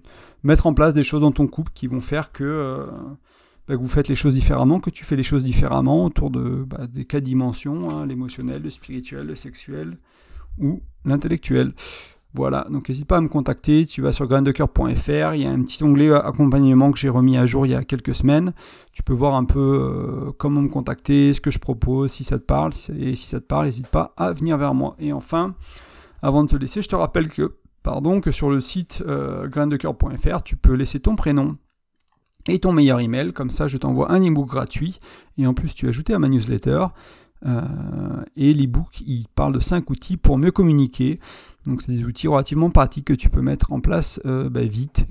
[0.43, 2.87] mettre en place des choses dans ton couple qui vont faire que euh,
[3.67, 6.87] bah, vous faites les choses différemment, que tu fais les choses différemment autour de, bah,
[6.87, 9.97] des quatre dimensions, hein, l'émotionnel, le spirituel, le sexuel
[10.59, 11.73] ou l'intellectuel.
[12.35, 15.63] Voilà, donc n'hésite pas à me contacter, tu vas sur graindecoeur.fr, il y a un
[15.63, 18.53] petit onglet accompagnement que j'ai remis à jour il y a quelques semaines.
[18.93, 22.39] Tu peux voir un peu euh, comment me contacter, ce que je propose, si ça
[22.39, 24.95] te parle, et si ça te parle, n'hésite pas à venir vers moi.
[24.99, 25.55] Et enfin,
[26.21, 30.43] avant de te laisser, je te rappelle que, pardon, que sur le site euh, graindecoeur.fr,
[30.43, 31.57] tu peux laisser ton prénom,
[32.49, 33.33] et ton meilleur email.
[33.33, 34.99] Comme ça, je t'envoie un ebook gratuit.
[35.37, 36.87] Et en plus, tu es ajouté à ma newsletter.
[37.47, 37.63] Euh,
[38.37, 41.19] et l'ebook, il parle de 5 outils pour mieux communiquer.
[41.67, 45.07] Donc, c'est des outils relativement pratiques que tu peux mettre en place euh, bah, vite.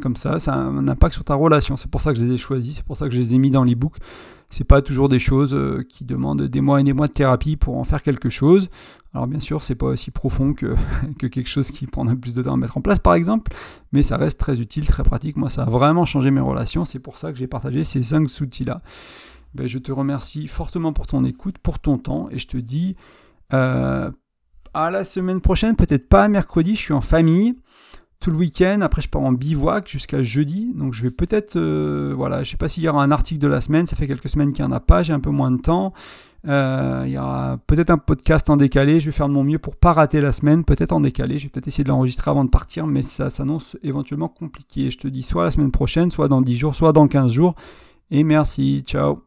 [0.00, 1.76] Comme ça, ça a un impact sur ta relation.
[1.76, 3.38] C'est pour ça que je les ai choisis, c'est pour ça que je les ai
[3.38, 3.98] mis dans l'ebook
[4.52, 7.56] c'est pas toujours des choses euh, qui demandent des mois et des mois de thérapie
[7.56, 8.68] pour en faire quelque chose.
[9.14, 10.74] Alors bien sûr, c'est pas aussi profond que,
[11.18, 13.52] que quelque chose qui prendrait plus de temps à mettre en place par exemple,
[13.92, 15.36] mais ça reste très utile, très pratique.
[15.36, 18.28] Moi, ça a vraiment changé mes relations, c'est pour ça que j'ai partagé ces 5
[18.40, 18.82] outils-là.
[19.54, 22.96] Ben, je te remercie fortement pour ton écoute, pour ton temps, et je te dis
[23.52, 24.10] euh,
[24.74, 27.56] à la semaine prochaine, peut-être pas mercredi, je suis en famille
[28.22, 28.80] tout le week-end.
[28.80, 30.72] Après, je pars en bivouac jusqu'à jeudi.
[30.74, 31.56] Donc, je vais peut-être.
[31.56, 33.86] Euh, voilà, je sais pas s'il y aura un article de la semaine.
[33.86, 35.02] Ça fait quelques semaines qu'il n'y en a pas.
[35.02, 35.92] J'ai un peu moins de temps.
[36.48, 39.00] Euh, il y aura peut-être un podcast en décalé.
[39.00, 40.64] Je vais faire de mon mieux pour pas rater la semaine.
[40.64, 41.38] Peut-être en décalé.
[41.38, 42.86] Je vais peut-être essayer de l'enregistrer avant de partir.
[42.86, 44.90] Mais ça s'annonce éventuellement compliqué.
[44.90, 47.54] Je te dis soit la semaine prochaine, soit dans 10 jours, soit dans 15 jours.
[48.10, 48.84] Et merci.
[48.86, 49.22] Ciao.